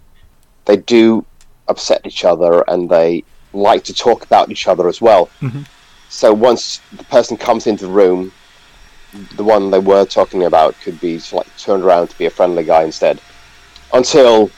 they 0.66 0.78
do 0.78 1.26
upset 1.68 2.02
each 2.06 2.26
other 2.26 2.64
and 2.68 2.90
they 2.90 3.24
like 3.54 3.84
to 3.86 3.94
talk 3.94 4.24
about 4.24 4.50
each 4.50 4.68
other 4.68 4.88
as 4.88 5.00
well. 5.02 5.30
Mhm. 5.42 5.66
So 6.10 6.34
once 6.34 6.82
the 6.92 7.04
person 7.04 7.38
comes 7.38 7.68
into 7.68 7.86
the 7.86 7.92
room, 7.92 8.32
the 9.36 9.44
one 9.44 9.70
they 9.72 9.80
were 9.80 10.06
talking 10.06 10.44
about 10.44 10.76
could 10.82 11.00
be 11.00 11.20
like 11.32 11.48
turned 11.58 11.84
around 11.84 12.08
to 12.10 12.18
be 12.18 12.26
a 12.26 12.30
friendly 12.32 12.64
guy 12.64 12.84
instead. 12.84 13.22
Until 13.94 14.50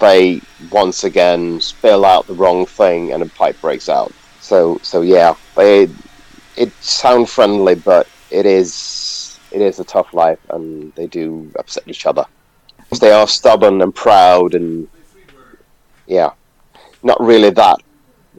they 0.00 0.40
once 0.70 1.02
again 1.04 1.60
spill 1.60 2.04
out 2.04 2.26
the 2.26 2.34
wrong 2.34 2.66
thing 2.66 3.12
and 3.12 3.22
a 3.22 3.26
pipe 3.26 3.60
breaks 3.60 3.88
out. 3.88 4.12
So 4.40 4.80
so 4.82 5.02
yeah, 5.02 5.34
they 5.56 5.88
it 6.56 6.74
sound 6.80 7.30
friendly, 7.30 7.76
but 7.76 8.08
it 8.30 8.46
is 8.46 9.40
it 9.52 9.62
is 9.62 9.80
a 9.80 9.84
tough 9.84 10.12
life, 10.14 10.40
and 10.50 10.92
they 10.96 11.06
do 11.08 11.52
upset 11.58 11.84
each 11.88 12.06
other. 12.06 12.24
They 13.00 13.12
are 13.12 13.28
stubborn 13.28 13.82
and 13.82 13.94
proud, 13.94 14.54
and 14.54 14.88
yeah, 16.06 16.30
not 17.02 17.20
really 17.20 17.50
that 17.50 17.78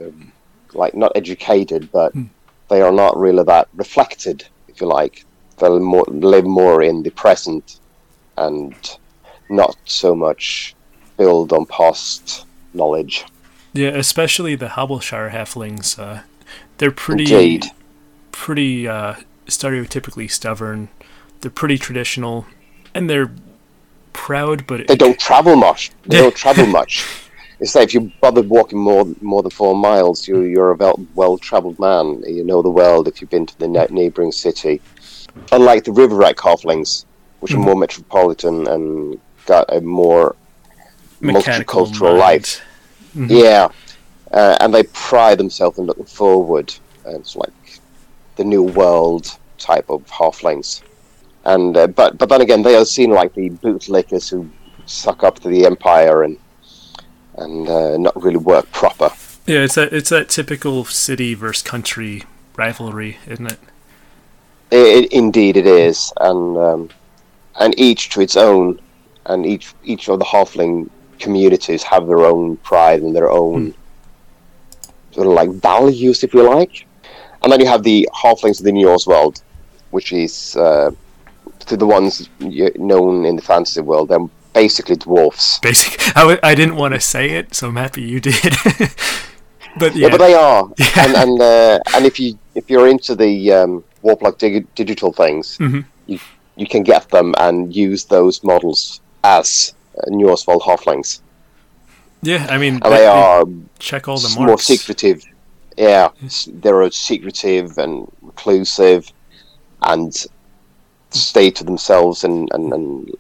um, 0.02 0.34
like 0.74 0.96
not 0.96 1.12
educated, 1.16 1.90
but 1.92 2.14
Hmm. 2.14 2.26
they 2.70 2.82
are 2.82 2.92
not 2.94 3.18
really 3.18 3.44
that 3.44 3.68
reflected, 3.74 4.44
if 4.68 4.82
you 4.82 4.88
like. 4.88 5.16
They 5.60 5.70
live 5.70 6.46
more 6.46 6.82
in 6.84 7.04
the 7.04 7.12
present 7.12 7.70
and 8.38 8.76
not 9.50 9.76
so 9.86 10.16
much 10.16 10.76
build 11.18 11.54
on 11.54 11.66
past 11.68 12.46
knowledge. 12.74 13.26
Yeah, 13.74 13.90
especially 13.90 14.56
the 14.56 14.70
Hobbleshire 14.70 15.30
halflings. 15.30 15.98
Uh, 15.98 16.22
they're 16.78 16.92
pretty 16.92 17.24
Indeed. 17.34 17.66
pretty 18.32 18.88
uh, 18.88 19.16
stereotypically 19.48 20.30
stubborn. 20.30 20.90
They're 21.40 21.52
pretty 21.52 21.78
traditional, 21.78 22.46
and 22.94 23.10
they're 23.10 23.32
proud, 24.14 24.68
but 24.68 24.88
They 24.88 24.96
don't 24.96 25.18
travel 25.20 25.56
much. 25.56 25.92
They 26.06 26.18
don't 26.18 26.36
travel 26.44 26.66
much. 26.66 27.06
It's 27.60 27.76
like 27.76 27.90
if 27.90 27.94
you 27.94 28.12
bothered 28.22 28.50
walking 28.50 28.80
more 28.80 29.06
more 29.22 29.42
than 29.44 29.52
four 29.52 29.76
miles, 29.76 30.28
you 30.28 30.42
you're 30.42 30.72
a 30.72 30.94
well 31.16 31.38
travelled 31.38 31.80
man. 31.80 32.24
You 32.28 32.44
know 32.44 32.62
the 32.62 32.70
world 32.72 33.08
if 33.08 33.22
you've 33.22 33.30
been 33.30 33.46
to 33.46 33.58
the 33.60 33.68
ne- 33.68 33.88
neighbouring 33.90 34.32
city. 34.32 34.82
Unlike 35.52 35.86
the 35.86 35.92
Riverreich 35.92 36.36
halflings, 36.36 37.06
which 37.40 37.54
Mhm. 37.54 37.58
are 37.58 37.60
more 37.60 37.76
metropolitan 37.76 38.68
and 38.68 39.20
got 39.46 39.66
a 39.74 39.80
more 39.80 40.36
mechanical 41.22 41.86
multicultural 41.86 42.18
life. 42.18 42.62
Mind. 43.14 43.32
Yeah, 43.32 43.70
uh, 44.32 44.58
and 44.60 44.74
they 44.74 44.84
pride 44.84 45.38
themselves 45.38 45.78
in 45.78 45.86
looking 45.86 46.06
forward. 46.06 46.74
And 47.06 47.18
it's 47.18 47.36
like 47.36 47.80
the 48.36 48.44
new 48.44 48.64
world 48.64 49.38
type 49.58 49.90
of 49.90 50.06
halflings. 50.08 50.82
And 51.46 51.76
uh, 51.76 51.88
but 51.88 52.18
but 52.18 52.30
then 52.30 52.42
again, 52.42 52.62
they 52.62 52.76
are 52.76 52.86
seen 52.86 53.12
like 53.12 53.34
the 53.34 53.50
bootlickers 53.50 54.30
who 54.30 54.50
suck 54.86 55.24
up 55.24 55.40
to 55.40 55.48
the 55.48 55.66
empire 55.66 56.24
and 56.24 56.38
and 57.38 57.68
uh, 57.68 57.98
not 57.98 58.22
really 58.22 58.38
work 58.38 58.72
proper. 58.72 59.10
Yeah, 59.48 59.60
it's 59.60 59.76
that 59.76 59.92
it's 59.92 60.10
that 60.10 60.30
typical 60.30 60.86
city 60.86 61.34
versus 61.34 61.64
country 61.64 62.24
rivalry, 62.56 63.18
isn't 63.28 63.48
it? 63.48 63.60
I 64.72 64.76
i 64.76 65.08
indeed, 65.12 65.58
it 65.58 65.68
is, 65.68 66.14
and 66.20 66.58
um, 66.58 66.90
and 67.60 67.78
each 67.78 68.10
to 68.12 68.22
its 68.22 68.38
own, 68.38 68.80
and 69.26 69.46
each 69.46 69.74
each 69.84 70.08
of 70.10 70.20
the 70.20 70.26
halfling 70.26 70.90
communities 71.22 71.82
have 71.84 72.08
their 72.08 72.24
own 72.32 72.58
pride 72.58 73.02
and 73.02 73.16
their 73.16 73.30
own 73.32 73.74
sort 75.12 75.28
of 75.28 75.34
like 75.34 75.50
values, 75.52 76.24
if 76.24 76.34
you 76.34 76.44
like. 76.58 76.86
And 77.44 77.52
then 77.52 77.60
you 77.60 77.68
have 77.68 77.84
the 77.84 78.08
halflings 78.14 78.60
of 78.60 78.66
the 78.66 78.72
Norse 78.72 79.08
world, 79.08 79.42
which 79.92 80.12
is 80.14 80.56
uh, 80.58 80.92
to 81.68 81.78
the 81.78 81.86
ones 81.88 82.30
known 82.40 83.26
in 83.26 83.36
the 83.36 83.42
fantasy 83.42 83.82
world. 83.82 84.10
They're 84.10 84.28
basically 84.54 84.96
dwarfs. 84.98 85.60
Basic. 85.60 86.00
I, 86.16 86.22
w- 86.22 86.40
I 86.44 86.54
didn't 86.56 86.76
want 86.76 86.94
to 86.94 87.00
say 87.00 87.32
it, 87.32 87.56
so 87.56 87.68
I'm 87.70 87.76
happy 87.78 88.02
you 88.04 88.20
did. 88.20 88.36
but 89.80 89.96
Yeah, 89.96 90.08
yeah, 90.08 90.10
but 90.10 90.18
they 90.18 90.34
are, 90.34 90.70
Yeah. 90.78 91.04
and 91.06 91.16
and 91.24 91.42
uh, 91.42 91.80
and 91.96 92.06
if 92.06 92.20
you 92.20 92.38
if 92.56 92.70
you're 92.70 92.88
into 92.88 93.16
the 93.16 93.52
um, 93.54 93.84
warp-like 94.02 94.38
dig- 94.38 94.74
digital 94.76 95.12
things, 95.14 95.58
Mhm. 95.58 95.86
you 96.08 96.20
you 96.58 96.68
can 96.68 96.84
get 96.84 97.10
them 97.10 97.34
and 97.38 97.74
use 97.76 98.06
those 98.06 98.44
models 98.44 99.00
as 99.24 99.74
uh, 99.98 100.10
Norsevold 100.10 100.62
halflings, 100.62 101.22
yeah. 102.22 102.48
I 102.50 102.58
mean, 102.58 102.80
they, 102.82 102.90
they 102.90 103.08
are 103.08 103.46
check 103.80 104.08
all 104.08 104.18
the 104.18 104.30
marks. 104.30 104.38
more 104.38 104.60
secretive. 104.60 105.24
Yeah, 105.78 106.10
they're 106.48 106.92
secretive 106.92 107.78
and 107.78 108.12
reclusive, 108.22 109.12
and 109.82 110.14
stay 111.10 111.50
to 111.52 111.64
themselves 111.64 112.24
and 112.24 112.50
and 112.54 112.74
and, 112.74 113.12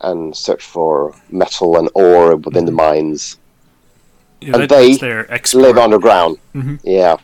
and 0.00 0.36
search 0.36 0.64
for 0.64 1.14
metal 1.30 1.76
and 1.76 1.90
ore 1.94 2.36
within 2.36 2.64
the 2.64 2.72
mines. 2.72 3.38
Yeah, 4.40 4.54
and 4.54 4.62
they 4.62 4.88
that's 4.88 5.00
their 5.00 5.30
export. 5.30 5.64
Live 5.64 5.78
underground. 5.78 6.38
Mhm. 6.54 6.80
Yeah. 6.82 7.16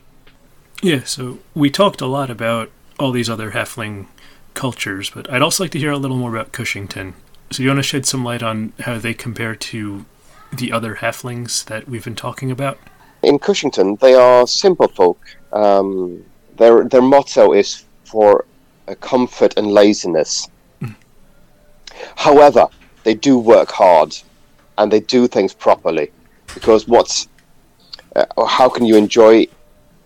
Yeah, 0.83 1.05
so 1.05 1.39
we 1.55 1.71
talked 1.71 2.03
a 2.03 2.07
lot 2.07 2.29
about 2.31 2.71
all 2.99 3.11
these 3.11 3.31
other 3.31 3.53
halfling 3.53 4.07
cultures, 4.53 5.09
but 5.09 5.31
I'd 5.31 5.41
also 5.41 5.65
like 5.65 5.71
to 5.73 5.79
hear 5.79 5.91
a 5.91 5.97
little 5.97 6.19
more 6.19 6.35
about 6.35 6.53
Cushington. 6.53 7.15
So 7.51 7.63
you 7.63 7.69
want 7.69 7.79
to 7.79 7.83
shed 7.83 8.07
some 8.07 8.25
light 8.25 8.43
on 8.43 8.73
how 8.81 8.99
they 8.99 9.15
compare 9.15 9.55
to 9.55 10.05
the 10.53 10.73
other 10.73 10.97
halflings 10.97 11.65
that 11.67 11.89
we've 11.89 12.05
been 12.05 12.17
talking 12.17 12.51
about? 12.51 12.79
in 13.27 13.39
Cushington, 13.39 13.97
they 13.97 14.15
are 14.15 14.47
simple 14.47 14.89
folk. 14.89 15.19
Um, 15.53 16.25
their 16.57 16.85
their 16.85 17.03
motto 17.03 17.53
is 17.53 17.85
for 18.05 18.45
comfort 19.01 19.55
and 19.57 19.67
laziness. 19.67 20.49
However, 22.17 22.69
they 23.05 23.15
do 23.15 23.39
work 23.39 23.71
hard, 23.71 24.17
and 24.79 24.93
they 24.93 25.01
do 25.01 25.27
things 25.27 25.53
properly. 25.55 26.13
Because 26.55 26.87
what's 26.87 27.29
uh, 28.15 28.27
or 28.37 28.47
how 28.47 28.69
can 28.69 28.85
you 28.85 28.97
enjoy 28.97 29.47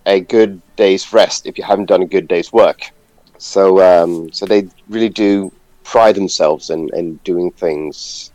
a 0.05 0.19
good 0.21 0.61
day's 0.75 1.13
rest 1.13 1.45
if 1.45 1.57
you 1.57 1.63
haven't 1.63 1.85
done 1.85 2.01
a 2.01 2.07
good 2.07 2.27
day's 2.27 2.51
work? 2.51 2.91
So 3.37 3.63
um, 3.81 4.31
so 4.31 4.45
they 4.45 4.67
really 4.89 5.09
do 5.09 5.51
pride 5.91 6.15
themselves 6.15 6.69
in, 6.69 6.89
in 6.93 7.15
doing 7.25 7.51
things 7.51 8.31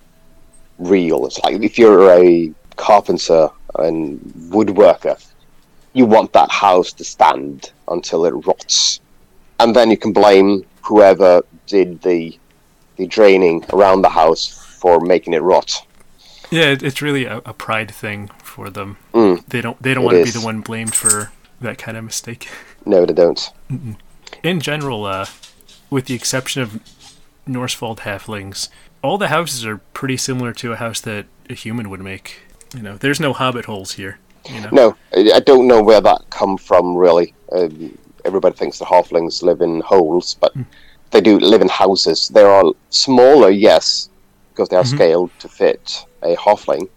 real. 0.78 1.24
It's 1.24 1.38
like 1.42 1.62
if 1.62 1.78
you're 1.78 2.10
a 2.12 2.52
carpenter 2.76 3.48
and 3.76 4.20
woodworker, 4.50 5.16
you 5.94 6.04
want 6.04 6.34
that 6.34 6.50
house 6.50 6.92
to 6.92 7.04
stand 7.04 7.72
until 7.88 8.26
it 8.26 8.34
rots, 8.46 9.00
and 9.58 9.74
then 9.74 9.90
you 9.90 9.96
can 9.96 10.12
blame 10.12 10.66
whoever 10.82 11.42
did 11.66 12.02
the 12.02 12.38
the 12.96 13.06
draining 13.06 13.64
around 13.72 14.02
the 14.02 14.10
house 14.10 14.46
for 14.80 15.00
making 15.00 15.32
it 15.32 15.42
rot. 15.42 15.70
Yeah, 16.50 16.76
it's 16.88 17.00
really 17.00 17.24
a, 17.24 17.38
a 17.38 17.54
pride 17.54 17.90
thing 17.90 18.28
for 18.42 18.68
them. 18.68 18.98
Mm. 19.14 19.46
They 19.46 19.62
don't 19.62 19.82
they 19.82 19.94
don't 19.94 20.04
want 20.04 20.18
to 20.18 20.24
be 20.24 20.38
the 20.38 20.44
one 20.44 20.60
blamed 20.60 20.94
for 20.94 21.32
that 21.62 21.78
kind 21.78 21.96
of 21.96 22.04
mistake. 22.04 22.48
No, 22.84 23.06
they 23.06 23.14
don't. 23.14 23.50
In 24.42 24.60
general, 24.60 25.06
uh, 25.06 25.26
with 25.88 26.04
the 26.04 26.14
exception 26.14 26.60
of 26.62 26.80
Norsefold 27.46 28.00
halflings, 28.00 28.68
all 29.02 29.18
the 29.18 29.28
houses 29.28 29.64
are 29.64 29.78
pretty 29.94 30.16
similar 30.16 30.52
to 30.54 30.72
a 30.72 30.76
house 30.76 31.00
that 31.02 31.26
a 31.48 31.54
human 31.54 31.90
would 31.90 32.00
make. 32.00 32.40
You 32.74 32.82
know, 32.82 32.96
there's 32.96 33.20
no 33.20 33.32
hobbit 33.32 33.66
holes 33.66 33.92
here. 33.92 34.18
You 34.50 34.60
know, 34.60 34.68
No, 34.72 34.96
I 35.34 35.40
don't 35.40 35.66
know 35.66 35.82
where 35.82 36.00
that 36.00 36.22
come 36.30 36.56
from. 36.56 36.96
Really, 36.96 37.34
um, 37.52 37.96
everybody 38.24 38.54
thinks 38.56 38.78
the 38.78 38.84
halflings 38.84 39.42
live 39.42 39.60
in 39.60 39.80
holes, 39.80 40.36
but 40.40 40.54
they 41.10 41.20
do 41.20 41.38
live 41.38 41.62
in 41.62 41.68
houses. 41.68 42.28
They 42.28 42.42
are 42.42 42.72
smaller, 42.90 43.50
yes, 43.50 44.08
because 44.52 44.68
they 44.68 44.76
are 44.76 44.84
Mhm. 44.84 44.94
scaled 44.94 45.30
to 45.40 45.48
fit 45.48 46.04
a 46.22 46.36
halfling, 46.36 46.88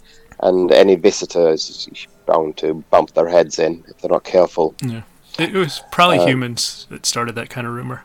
and 0.42 0.72
any 0.72 0.96
visitor 0.96 1.50
is 1.50 1.88
bound 2.26 2.58
to 2.58 2.84
bump 2.92 3.14
their 3.14 3.28
heads 3.28 3.58
in 3.60 3.84
if 3.88 4.00
they're 4.00 4.12
not 4.12 4.24
careful. 4.24 4.76
Yeah. 4.84 5.02
It 5.38 5.54
was 5.54 5.82
probably 5.92 6.20
Uh, 6.20 6.26
humans 6.28 6.86
that 6.90 7.06
started 7.06 7.34
that 7.36 7.50
kind 7.50 7.66
of 7.66 7.74
rumor. 7.74 8.04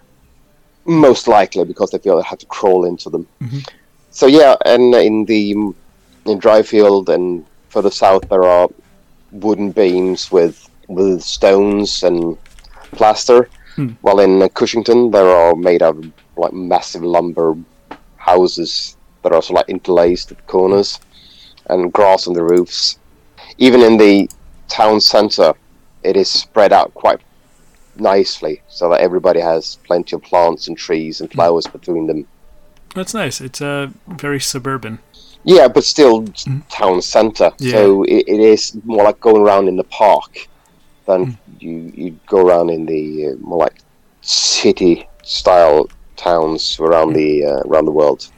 Most 0.86 1.28
likely 1.28 1.64
because 1.64 1.90
they 1.90 1.98
feel 1.98 2.16
they 2.16 2.22
have 2.24 2.38
to 2.38 2.46
crawl 2.46 2.84
into 2.84 3.08
them. 3.10 3.26
Mhm. 3.40 3.66
So 4.10 4.26
yeah, 4.26 4.56
and 4.64 4.94
in 4.94 5.24
the 5.24 5.50
in 5.50 6.38
Dryfield 6.40 7.08
and 7.08 7.44
further 7.68 7.90
south 7.90 8.28
there 8.28 8.44
are 8.44 8.68
wooden 9.32 9.72
beams 9.72 10.30
with 10.30 10.68
with 10.88 11.22
stones 11.22 12.02
and 12.02 12.36
plaster. 12.92 13.48
Hmm. 13.76 13.90
While 14.02 14.20
in 14.20 14.48
Cushington 14.50 15.10
there 15.10 15.28
are 15.28 15.54
made 15.56 15.82
of 15.82 16.04
like 16.36 16.52
massive 16.52 17.02
lumber 17.02 17.56
houses 18.16 18.96
that 19.22 19.32
are 19.32 19.36
also 19.36 19.54
like 19.54 19.68
interlaced 19.68 20.30
at 20.30 20.36
the 20.38 20.42
corners 20.44 21.00
and 21.70 21.92
grass 21.92 22.26
on 22.26 22.34
the 22.34 22.44
roofs. 22.44 22.98
Even 23.58 23.80
in 23.80 23.96
the 23.96 24.28
town 24.68 25.00
centre, 25.00 25.54
it 26.02 26.16
is 26.16 26.28
spread 26.28 26.72
out 26.72 26.92
quite 26.94 27.20
nicely 27.96 28.62
so 28.68 28.90
that 28.90 29.00
everybody 29.00 29.40
has 29.40 29.76
plenty 29.84 30.16
of 30.16 30.22
plants 30.22 30.68
and 30.68 30.76
trees 30.76 31.20
and 31.20 31.30
flowers 31.30 31.66
between 31.66 32.06
them. 32.06 32.26
That's 32.94 33.14
nice. 33.14 33.40
It's 33.40 33.60
uh, 33.60 33.88
very 34.06 34.40
suburban. 34.40 35.00
Yeah, 35.44 35.68
but 35.68 35.84
still 35.84 36.26
town 36.70 37.02
centre. 37.02 37.52
Yeah. 37.58 37.72
So 37.72 38.02
it, 38.04 38.24
it 38.26 38.40
is 38.40 38.76
more 38.84 39.04
like 39.04 39.20
going 39.20 39.42
around 39.42 39.68
in 39.68 39.76
the 39.76 39.84
park 39.84 40.48
than 41.06 41.36
you 41.60 41.92
you 41.94 42.18
go 42.26 42.46
around 42.46 42.70
in 42.70 42.86
the 42.86 43.28
uh, 43.28 43.34
more 43.40 43.58
like 43.58 43.76
city 44.22 45.06
style 45.22 45.88
towns 46.16 46.78
around 46.80 47.12
the 47.12 47.44
uh, 47.44 47.60
around 47.66 47.84
the 47.84 47.92
world. 47.92 48.30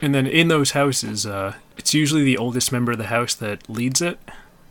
And 0.00 0.14
then 0.14 0.26
in 0.26 0.48
those 0.48 0.72
houses, 0.72 1.24
uh, 1.24 1.54
it's 1.78 1.94
usually 1.94 2.24
the 2.24 2.36
oldest 2.36 2.72
member 2.72 2.92
of 2.92 2.98
the 2.98 3.06
house 3.06 3.34
that 3.34 3.68
leads 3.68 4.02
it, 4.02 4.18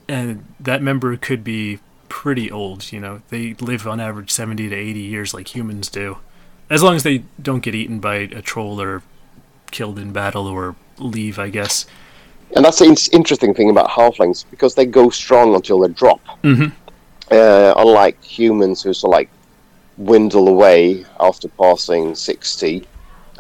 and 0.08 0.46
that 0.60 0.82
member 0.82 1.16
could 1.16 1.44
be 1.44 1.80
pretty 2.14 2.52
old. 2.52 2.92
You 2.92 3.00
know, 3.00 3.22
they 3.30 3.56
live 3.56 3.88
on 3.88 4.00
average 4.00 4.30
seventy 4.30 4.70
to 4.70 4.76
eighty 4.76 5.00
years, 5.00 5.34
like 5.34 5.56
humans 5.56 5.90
do, 5.90 6.18
as 6.70 6.84
long 6.84 6.96
as 6.96 7.02
they 7.02 7.24
don't 7.42 7.64
get 7.64 7.74
eaten 7.74 8.00
by 8.00 8.16
a 8.16 8.42
troll 8.42 8.80
or 8.80 9.02
killed 9.72 9.98
in 9.98 10.14
battle 10.14 10.46
or 10.46 10.76
leave, 11.00 11.40
I 11.40 11.50
guess. 11.50 11.88
And 12.56 12.64
that's 12.64 12.78
the 12.78 12.86
in- 12.86 13.20
interesting 13.20 13.56
thing 13.56 13.72
about 13.72 13.90
halflings 13.90 14.46
because 14.52 14.76
they 14.76 14.86
go 14.86 15.10
strong 15.10 15.56
until 15.56 15.80
they 15.80 15.88
drop. 15.88 16.22
Mhm. 16.44 16.72
Uh, 17.32 17.74
unlike 17.78 18.24
humans 18.24 18.84
who 18.84 18.94
sort 18.94 19.10
of 19.10 19.18
like 19.18 19.30
dwindle 19.98 20.48
away 20.48 21.04
after 21.20 21.48
passing 21.48 22.14
60, 22.14 22.86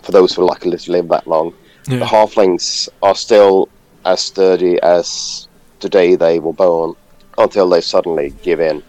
for 0.02 0.12
those 0.12 0.34
who 0.34 0.42
are 0.42 0.46
lucky 0.46 0.72
to 0.72 0.92
live 0.92 1.10
that 1.10 1.28
long, 1.28 1.54
the 1.86 2.06
halflings 2.14 2.90
are 3.04 3.14
still 3.14 3.70
as 4.04 4.20
sturdy 4.22 4.82
as 4.82 5.48
the 5.82 5.90
day 5.90 6.16
they 6.16 6.40
were 6.40 6.54
born 6.54 6.96
until 7.38 7.70
they 7.70 7.82
suddenly 7.82 8.34
give 8.44 8.60
in. 8.60 8.84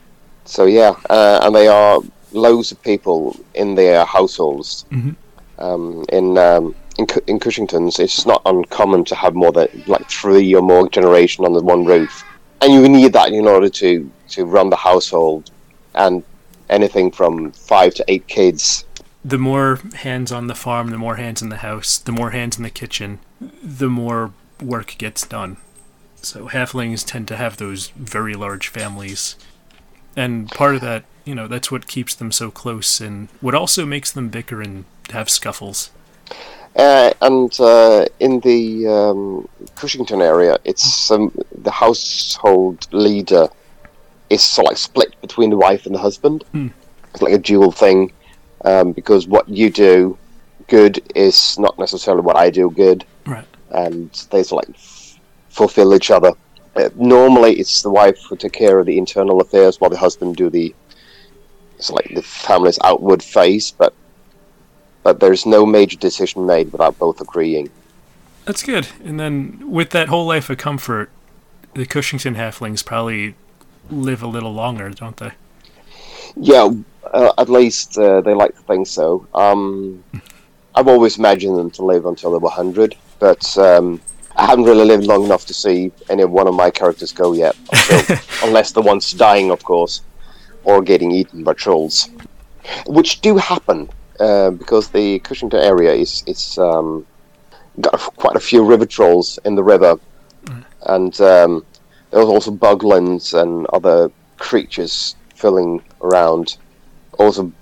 So, 0.44 0.66
yeah, 0.66 0.94
uh, 1.11 1.40
and 1.42 1.54
they 1.54 1.68
are 1.68 2.00
loads 2.33 2.72
of 2.72 2.83
people 2.83 3.37
in 3.54 3.74
their 3.74 4.04
households. 4.04 4.85
Mhm. 4.90 5.16
Um, 5.59 6.04
in, 6.12 6.37
um, 6.37 6.74
in, 6.98 7.07
in 7.26 7.38
Cushington's, 7.38 7.98
it's 7.98 8.26
not 8.26 8.42
uncommon 8.44 9.04
to 9.04 9.14
have 9.14 9.35
more 9.35 9.52
than 9.52 9.68
like 9.87 10.09
three 10.11 10.54
or 10.54 10.62
more 10.62 10.88
generation 10.88 11.44
under 11.44 11.61
one 11.61 11.85
roof. 11.85 12.24
And 12.61 12.72
you 12.72 12.88
need 12.88 13.12
that 13.12 13.33
in 13.33 13.46
order 13.46 13.68
to, 13.68 14.11
to 14.30 14.44
run 14.44 14.70
the 14.70 14.76
household 14.76 15.50
and 15.94 16.22
anything 16.70 17.11
from 17.12 17.52
five 17.52 17.94
to 17.94 18.04
eight 18.09 18.26
kids 18.26 18.85
The 19.24 19.38
more 19.38 19.80
hands 19.94 20.30
on 20.33 20.48
the 20.48 20.54
farm, 20.54 20.90
the 20.90 20.98
more 20.98 21.16
hands 21.16 21.40
in 21.40 21.48
the 21.48 21.57
house, 21.59 21.98
the 21.98 22.12
more 22.12 22.30
hands 22.30 22.57
in 22.59 22.62
the 22.62 22.70
kitchen, 22.70 23.20
the 23.62 23.88
more 23.88 24.33
work 24.62 24.96
gets 24.98 25.26
done. 25.26 25.57
So 26.24 26.48
halflings 26.48 27.04
tend 27.06 27.28
to 27.28 27.37
have 27.37 27.56
those 27.56 27.88
very 27.88 28.34
large 28.34 28.68
families. 28.68 29.37
And 30.16 30.48
part 30.50 30.74
of 30.76 30.80
that, 30.82 31.04
you 31.24 31.34
know, 31.34 31.46
that's 31.48 31.70
what 31.70 31.87
keeps 31.87 32.14
them 32.14 32.32
so 32.32 32.50
close 32.50 33.00
and 33.00 33.28
what 33.40 33.54
also 33.54 33.84
makes 33.87 34.12
them 34.12 34.28
bicker 34.28 34.62
and 34.62 34.84
have 35.10 35.28
scuffles. 35.28 35.90
Uh, 36.76 37.12
and 37.20 37.54
uh, 37.60 38.04
in 38.18 38.40
the 38.40 38.87
um, 38.88 39.48
Cushington 39.76 40.20
area, 40.20 40.58
it's 40.64 41.10
um, 41.10 41.32
the 41.62 41.70
household 41.70 42.92
leader 42.92 43.48
is 44.30 44.42
sort 44.42 44.66
of 44.66 44.70
like 44.70 44.78
split 44.78 45.20
between 45.20 45.50
the 45.50 45.56
wife 45.56 45.87
and 45.87 45.94
the 45.94 45.98
husband. 46.00 46.42
Hmm. 46.52 46.68
It's 47.12 47.22
like 47.22 47.32
a 47.32 47.38
dual 47.38 47.70
thing 47.70 48.12
um, 48.64 48.92
because 48.92 49.28
what 49.28 49.48
you 49.48 49.70
do 49.70 50.18
good 50.66 51.00
is 51.14 51.58
not 51.58 51.78
necessarily 51.78 52.22
what 52.22 52.37
I 52.37 52.50
do 52.50 52.70
good, 52.70 53.04
Right. 53.26 53.44
and 53.70 54.10
they 54.30 54.42
sort 54.42 54.64
of 54.64 54.70
like 54.70 54.78
fulfill 55.54 55.94
each 55.94 56.10
other. 56.10 56.32
Uh, 56.76 56.88
normally, 56.96 57.54
it's 57.54 57.82
the 57.82 57.90
wife 57.90 58.20
who 58.24 58.36
take 58.36 58.52
care 58.52 58.78
of 58.78 58.86
the 58.86 58.98
internal 58.98 59.40
affairs 59.40 59.80
while 59.80 59.90
the 59.90 59.96
husband 59.96 60.36
do 60.36 60.50
the 60.50 60.74
it's 61.76 61.90
like 61.90 62.14
the 62.14 62.22
family's 62.22 62.78
outward 62.84 63.22
face, 63.22 63.70
but 63.70 63.94
but 65.02 65.20
there's 65.20 65.44
no 65.44 65.66
major 65.66 65.98
decision 65.98 66.46
made 66.46 66.72
without 66.72 66.98
both 66.98 67.20
agreeing. 67.20 67.70
That's 68.46 68.62
good. 68.62 68.88
And 69.04 69.20
then 69.20 69.70
with 69.70 69.90
that 69.90 70.08
whole 70.08 70.26
life 70.26 70.48
of 70.50 70.58
comfort, 70.58 71.10
the 71.74 71.84
Cushington 71.86 72.36
halflings 72.36 72.84
probably 72.84 73.34
live 73.90 74.22
a 74.22 74.26
little 74.26 74.52
longer, 74.52 74.88
don't 74.90 75.16
they? 75.18 75.32
Yeah, 76.36 76.70
uh, 77.12 77.32
at 77.36 77.48
least 77.48 77.98
uh, 77.98 78.22
they 78.22 78.34
like 78.34 78.54
to 78.56 78.62
think 78.62 78.86
so. 78.86 79.26
Um, 79.34 80.02
I've 80.74 80.88
always 80.88 81.18
imagined 81.18 81.58
them 81.58 81.70
to 81.72 81.84
live 81.84 82.06
until 82.06 82.30
they 82.30 82.38
were 82.38 82.48
100, 82.48 82.96
but 83.18 83.58
um, 83.58 84.00
I 84.36 84.46
haven't 84.46 84.64
really 84.64 84.84
lived 84.84 85.04
long 85.06 85.24
enough 85.24 85.46
to 85.46 85.54
see 85.54 85.92
any 86.10 86.24
one 86.24 86.48
of 86.48 86.54
my 86.54 86.70
characters 86.70 87.12
go 87.12 87.32
yet. 87.32 87.56
until- 87.72 88.18
unless 88.44 88.72
the 88.72 88.82
one's 88.82 89.12
dying, 89.12 89.50
of 89.50 89.62
course, 89.64 90.02
or 90.64 90.82
getting 90.82 91.10
eaten 91.12 91.44
by 91.44 91.52
trolls. 91.54 92.08
Which 92.86 93.20
do 93.20 93.36
happen, 93.36 93.88
uh, 94.18 94.50
because 94.50 94.88
the 94.88 95.18
Cushington 95.20 95.60
area 95.60 95.92
is 95.92 96.24
it's 96.26 96.56
um, 96.58 97.06
got 97.80 97.98
quite 98.16 98.36
a 98.36 98.40
few 98.40 98.64
river 98.64 98.86
trolls 98.86 99.38
in 99.44 99.54
the 99.54 99.62
river, 99.62 99.98
and 100.86 101.18
um, 101.20 101.64
there's 102.10 102.26
also 102.26 102.50
buglands 102.50 103.34
and 103.34 103.66
other 103.72 104.10
creatures 104.38 105.14
filling 105.34 105.82
around. 106.02 106.56
Also, 107.18 107.52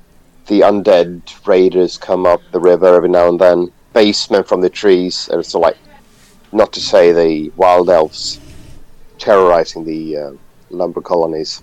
the 0.46 0.60
undead 0.60 1.20
raiders 1.46 1.98
come 1.98 2.26
up 2.26 2.40
the 2.52 2.60
river 2.60 2.94
every 2.94 3.08
now 3.08 3.28
and 3.28 3.40
then. 3.40 3.70
Basemen 3.92 4.44
from 4.44 4.60
the 4.62 4.70
trees. 4.70 5.28
and 5.30 5.44
so 5.44 5.60
like, 5.60 5.76
not 6.52 6.72
to 6.74 6.80
say 6.80 7.12
the 7.12 7.50
wild 7.56 7.88
elves 7.90 8.38
terrorizing 9.18 9.84
the 9.84 10.16
uh, 10.16 10.32
lumber 10.70 11.00
colonies. 11.00 11.62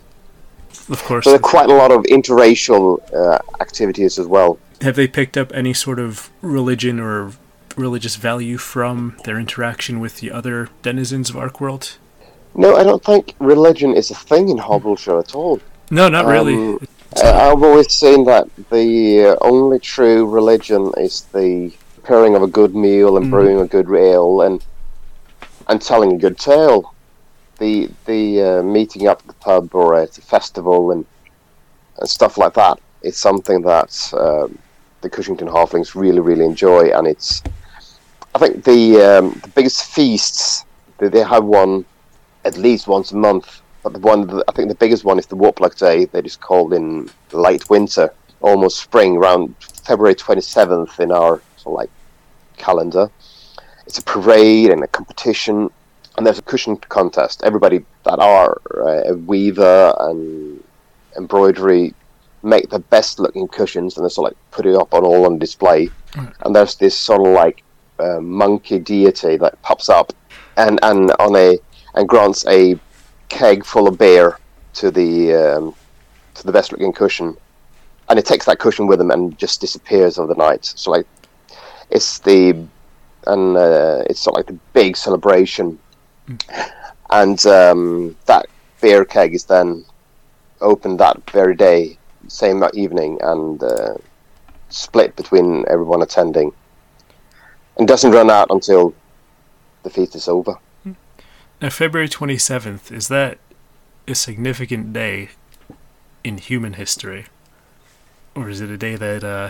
Of 0.90 1.04
course. 1.04 1.26
So 1.26 1.32
there 1.32 1.40
are 1.40 1.42
quite 1.42 1.70
a 1.70 1.74
lot 1.74 1.92
of 1.92 2.04
interracial 2.04 3.00
uh, 3.14 3.40
activities 3.62 4.18
as 4.20 4.28
well. 4.28 4.58
Have 4.82 4.96
they 4.96 5.08
picked 5.08 5.38
up 5.38 5.52
any 5.54 5.74
sort 5.74 6.00
of 6.00 6.30
religion 6.42 7.00
or 7.00 7.34
religious 7.76 8.16
value 8.16 8.58
from 8.58 9.18
their 9.26 9.40
interaction 9.40 10.00
with 10.00 10.18
the 10.20 10.32
other 10.32 10.70
denizens 10.82 11.30
of 11.30 11.36
ArcWorlde? 11.36 11.98
No, 12.56 12.76
I 12.76 12.84
don't 12.84 13.04
think 13.04 13.36
religion 13.40 13.94
is 13.94 14.10
a 14.10 14.16
thing 14.16 14.50
in 14.50 14.58
Hobbleshire 14.58 15.20
at 15.20 15.36
all. 15.36 15.60
No, 15.92 16.08
not 16.10 16.26
really. 16.26 16.56
Um, 16.56 16.80
I- 17.18 17.50
I've 17.52 17.62
always 17.64 17.92
seen 17.92 18.24
that 18.26 18.48
the 18.70 19.30
uh, 19.30 19.36
only 19.42 19.80
true 19.80 20.28
religion 20.30 20.92
is 20.98 21.22
the 21.34 21.72
preparing 21.96 22.36
of 22.36 22.42
a 22.44 22.48
good 22.48 22.76
meal 22.76 23.18
and 23.18 23.28
Mm. 23.28 23.30
brewing 23.32 23.60
a 23.60 23.66
good 23.68 23.90
ale 23.94 24.42
and 24.42 24.64
and 25.70 25.82
telling 25.82 26.14
a 26.14 26.18
good 26.18 26.38
tale. 26.38 26.94
The 27.60 27.90
the 28.06 28.42
uh, 28.42 28.64
meeting 28.64 29.08
up 29.08 29.20
at 29.22 29.28
the 29.28 29.34
pub 29.34 29.74
or 29.74 29.96
at 29.96 30.18
a 30.18 30.22
festival 30.22 30.92
and 30.92 31.06
and 32.00 32.10
stuff 32.10 32.38
like 32.38 32.54
that 32.56 32.80
is 33.02 33.18
something 33.18 33.62
that 33.62 34.14
um, 34.14 34.58
the 35.02 35.10
Cushington 35.10 35.48
Halflings 35.48 35.96
really 35.96 36.20
really 36.20 36.46
enjoy, 36.46 36.92
and 36.92 37.08
it's 37.08 37.42
I 38.36 38.40
think 38.40 38.66
the 38.66 38.82
um, 39.02 39.40
the 39.44 39.52
biggest 39.56 39.86
feasts 39.86 40.66
that 40.98 41.14
they 41.14 41.24
have 41.24 41.46
one 41.46 41.86
at 42.44 42.58
least 42.58 42.88
once 42.88 43.12
a 43.12 43.16
month 43.16 43.62
but 43.84 43.94
the 43.94 44.00
one, 44.00 44.44
I 44.48 44.52
think 44.52 44.70
the 44.70 44.76
biggest 44.76 45.06
one 45.06 45.20
is 45.20 45.28
the 45.28 45.38
Warploque 45.38 45.78
Day 45.78 46.06
that 46.06 46.26
is 46.26 46.36
called 46.36 46.74
in 46.74 47.10
late 47.32 47.70
winter, 47.70 48.14
almost 48.42 48.80
spring, 48.80 49.18
around 49.18 49.56
February 49.60 50.16
27th 50.16 51.00
in 51.00 51.12
our 51.12 51.42
sort 51.58 51.74
of 51.74 51.78
like 51.78 51.90
calendar. 52.58 53.10
It's 53.90 53.98
a 53.98 54.04
parade 54.04 54.70
and 54.70 54.84
a 54.84 54.88
competition, 54.88 55.72
and 56.16 56.24
there's 56.24 56.38
a 56.38 56.44
cushion 56.44 56.78
contest. 56.78 57.42
Everybody 57.44 57.84
that 58.04 58.20
are 58.20 58.62
uh, 58.78 59.14
a 59.14 59.16
weaver 59.16 59.96
and 59.98 60.64
embroidery 61.18 61.96
make 62.44 62.70
the 62.70 62.78
best 62.78 63.18
looking 63.18 63.48
cushions, 63.48 63.98
and 63.98 64.06
they 64.06 64.10
sort 64.10 64.32
of 64.32 64.38
like 64.38 64.52
put 64.52 64.68
it 64.68 64.76
up 64.76 64.94
on 64.94 65.04
all 65.04 65.26
on 65.26 65.40
display. 65.40 65.90
Right. 66.16 66.32
And 66.42 66.56
there's 66.56 66.76
this 66.76 66.96
sort 66.96 67.26
of 67.26 67.34
like 67.34 67.64
uh, 67.98 68.20
monkey 68.20 68.78
deity 68.78 69.38
that 69.38 69.60
pops 69.64 69.90
up, 69.90 70.14
and 70.56 70.80
and 70.84 71.12
on 71.18 71.36
a 71.36 71.58
and 71.96 72.08
grants 72.08 72.46
a 72.46 72.80
keg 73.30 73.66
full 73.66 73.88
of 73.88 73.98
beer 73.98 74.38
to 74.74 74.92
the 74.92 75.34
um, 75.34 75.74
to 76.36 76.46
the 76.46 76.52
best 76.52 76.72
looking 76.72 76.94
cushion, 76.94 77.36
and 78.08 78.20
it 78.20 78.26
takes 78.28 78.46
that 78.46 78.60
cushion 78.60 78.86
with 78.86 79.02
him 79.02 79.10
and 79.10 79.36
just 79.40 79.60
disappears 79.60 80.20
over 80.20 80.32
the 80.32 80.38
night. 80.38 80.64
So 80.64 80.92
like, 80.92 81.08
it's 81.90 82.20
the 82.20 82.68
and 83.28 83.58
uh, 83.58 84.04
it's 84.10 84.22
sort 84.22 84.36
of 84.36 84.40
like 84.40 84.48
the 84.48 84.60
big 84.74 84.98
celebration, 84.98 85.80
and 87.10 87.46
um, 87.46 88.16
that 88.26 88.46
beer 88.82 89.06
keg 89.06 89.34
is 89.34 89.46
then 89.46 89.86
opened 90.62 91.00
that 91.00 91.30
very 91.32 91.56
day, 91.56 91.98
same 92.28 92.64
evening, 92.74 93.20
and 93.22 93.62
uh, 93.64 93.96
split 94.70 95.16
between 95.16 95.66
everyone 95.68 96.02
attending, 96.02 96.52
and 97.78 97.88
doesn't 97.88 98.12
run 98.12 98.30
out 98.30 98.48
until 98.50 98.94
the 99.84 99.90
feast 99.90 100.16
is 100.16 100.28
over. 100.28 100.56
Now, 101.62 101.70
February 101.70 102.08
27th, 102.08 102.92
is 102.92 103.10
that 103.10 103.38
a 104.08 104.16
significant 104.16 104.94
day 104.94 105.30
in 106.24 106.38
human 106.38 106.74
history? 106.74 107.26
Or 108.36 108.50
is 108.50 108.62
it 108.62 108.70
a 108.70 108.78
day 108.78 108.96
that 108.96 109.24
uh, 109.24 109.50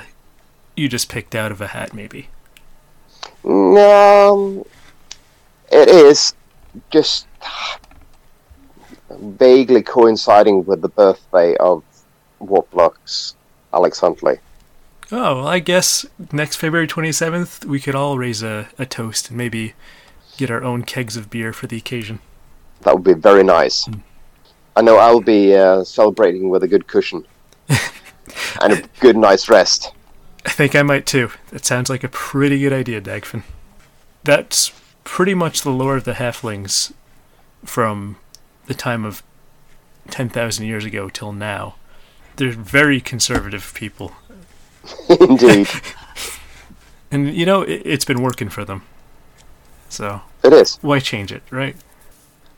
you 0.75 0.89
just 0.89 1.09
picked 1.09 1.35
out 1.35 1.51
of 1.51 1.61
a 1.61 1.67
hat, 1.67 1.93
maybe? 1.93 2.29
Um, 3.43 4.63
it 5.71 5.87
is 5.89 6.33
just 6.91 7.27
vaguely 9.09 9.81
coinciding 9.81 10.65
with 10.65 10.81
the 10.81 10.89
birthday 10.89 11.55
of 11.57 11.83
Warploque's 12.39 13.35
Alex 13.73 13.99
Huntley. 13.99 14.39
Oh, 15.11 15.37
well, 15.37 15.47
I 15.47 15.59
guess 15.59 16.05
next 16.31 16.57
February 16.57 16.87
27th, 16.87 17.65
we 17.65 17.79
could 17.79 17.95
all 17.95 18.17
raise 18.17 18.43
a, 18.43 18.69
a 18.77 18.85
toast 18.85 19.29
and 19.29 19.37
maybe 19.37 19.73
get 20.37 20.51
our 20.51 20.63
own 20.63 20.83
kegs 20.83 21.17
of 21.17 21.29
beer 21.29 21.51
for 21.51 21.67
the 21.67 21.77
occasion. 21.77 22.19
That 22.81 22.93
would 22.93 23.03
be 23.03 23.13
very 23.13 23.43
nice. 23.43 23.89
I 24.75 24.81
know 24.81 24.97
I'll 24.97 25.19
be 25.19 25.55
uh, 25.55 25.83
celebrating 25.83 26.49
with 26.49 26.63
a 26.63 26.67
good 26.67 26.87
cushion 26.87 27.25
and 28.61 28.73
a 28.73 28.83
good 28.99 29.17
night's 29.17 29.49
rest. 29.49 29.91
I 30.45 30.49
think 30.49 30.75
I 30.75 30.83
might 30.83 31.05
too. 31.05 31.31
That 31.51 31.65
sounds 31.65 31.89
like 31.89 32.03
a 32.03 32.09
pretty 32.09 32.59
good 32.59 32.73
idea, 32.73 33.01
Dagfinn. 33.01 33.43
That's 34.23 34.71
pretty 35.03 35.33
much 35.33 35.61
the 35.61 35.71
lore 35.71 35.97
of 35.97 36.03
the 36.03 36.13
halflings 36.13 36.93
from 37.65 38.17
the 38.67 38.73
time 38.73 39.05
of 39.05 39.23
10,000 40.09 40.65
years 40.65 40.85
ago 40.85 41.09
till 41.09 41.33
now. 41.33 41.75
They're 42.35 42.51
very 42.51 43.01
conservative 43.01 43.71
people. 43.73 44.13
Indeed. 45.09 45.67
And, 47.11 47.33
you 47.33 47.43
know, 47.43 47.63
it, 47.63 47.81
it's 47.85 48.05
been 48.05 48.21
working 48.21 48.49
for 48.49 48.63
them. 48.63 48.83
So, 49.89 50.21
It 50.43 50.53
is. 50.53 50.77
Why 50.81 50.99
change 50.99 51.31
it, 51.31 51.41
right? 51.49 51.75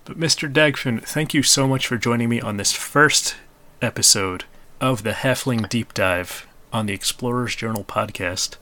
But 0.04 0.20
Mr. 0.20 0.52
Dagfinn, 0.52 1.02
thank 1.04 1.34
you 1.34 1.42
so 1.42 1.70
much 1.70 1.88
for 1.88 1.98
joining 1.98 2.28
me 2.28 2.42
on 2.42 2.58
this 2.58 2.74
first 2.74 3.38
episode 3.82 4.44
of 4.82 5.04
the 5.04 5.12
Halfling 5.12 5.70
Deep 5.70 5.94
Dive 5.94 6.46
on 6.74 6.86
the 6.86 6.94
Explorers 6.94 7.56
Journal 7.56 7.84
podcast. 7.84 8.56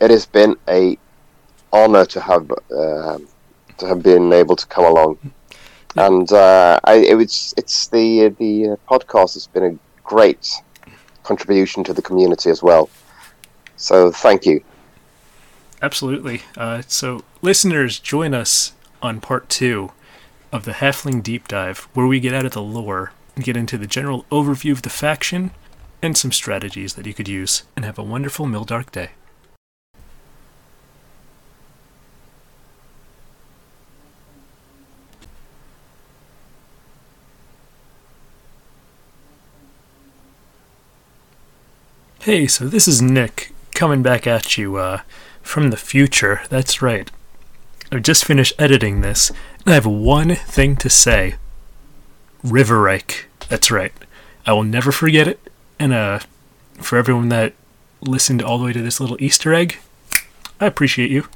It 0.00 0.10
has 0.10 0.26
been 0.26 0.56
a 0.68 0.98
honor 1.72 2.04
to 2.06 2.20
have 2.20 2.50
uh, 2.50 3.18
to 3.78 3.86
have 3.86 4.02
been 4.02 4.32
able 4.32 4.56
to 4.56 4.66
come 4.66 4.84
along, 4.84 5.18
and 5.96 6.30
uh, 6.32 6.80
I, 6.84 6.94
it 6.94 7.14
was 7.14 7.54
it's 7.56 7.88
the 7.88 8.28
the 8.38 8.78
podcast 8.88 9.34
has 9.34 9.46
been 9.46 9.64
a 9.64 9.78
great 10.02 10.50
contribution 11.22 11.84
to 11.84 11.92
the 11.92 12.02
community 12.02 12.50
as 12.50 12.62
well. 12.62 12.90
So 13.76 14.10
thank 14.10 14.46
you. 14.46 14.62
Absolutely. 15.80 16.42
Uh, 16.56 16.82
so 16.86 17.22
listeners, 17.42 17.98
join 17.98 18.34
us 18.34 18.72
on 19.00 19.20
part 19.20 19.48
two 19.48 19.90
of 20.52 20.64
the 20.64 20.72
Halfling 20.72 21.22
Deep 21.22 21.48
Dive, 21.48 21.88
where 21.94 22.06
we 22.06 22.20
get 22.20 22.34
out 22.34 22.44
of 22.44 22.52
the 22.52 22.62
lore 22.62 23.12
and 23.34 23.44
get 23.44 23.56
into 23.56 23.78
the 23.78 23.86
general 23.86 24.24
overview 24.30 24.72
of 24.72 24.82
the 24.82 24.90
faction 24.90 25.50
and 26.02 26.16
some 26.16 26.32
strategies 26.32 26.94
that 26.94 27.06
you 27.06 27.14
could 27.14 27.28
use, 27.28 27.62
and 27.76 27.84
have 27.84 27.98
a 27.98 28.02
wonderful 28.02 28.46
Mildark 28.46 28.90
day. 28.90 29.10
Hey, 42.22 42.46
so 42.46 42.68
this 42.68 42.86
is 42.86 43.02
Nick 43.02 43.52
coming 43.74 44.00
back 44.00 44.28
at 44.28 44.56
you 44.56 44.76
uh, 44.76 45.00
from 45.42 45.70
the 45.70 45.76
future. 45.76 46.42
That's 46.50 46.80
right. 46.80 47.10
I 47.90 47.98
just 47.98 48.24
finished 48.24 48.54
editing 48.60 49.00
this, 49.00 49.30
and 49.64 49.70
I 49.70 49.74
have 49.74 49.86
one 49.86 50.36
thing 50.36 50.76
to 50.76 50.88
say. 50.88 51.34
Riverreich. 52.44 53.24
That's 53.48 53.72
right. 53.72 53.92
I 54.46 54.52
will 54.52 54.62
never 54.62 54.92
forget 54.92 55.26
it. 55.26 55.51
And 55.78 55.92
uh, 55.92 56.20
for 56.80 56.96
everyone 56.96 57.28
that 57.30 57.54
listened 58.00 58.42
all 58.42 58.58
the 58.58 58.64
way 58.64 58.72
to 58.72 58.82
this 58.82 59.00
little 59.00 59.16
Easter 59.20 59.52
egg, 59.54 59.78
I 60.60 60.66
appreciate 60.66 61.10
you. 61.10 61.26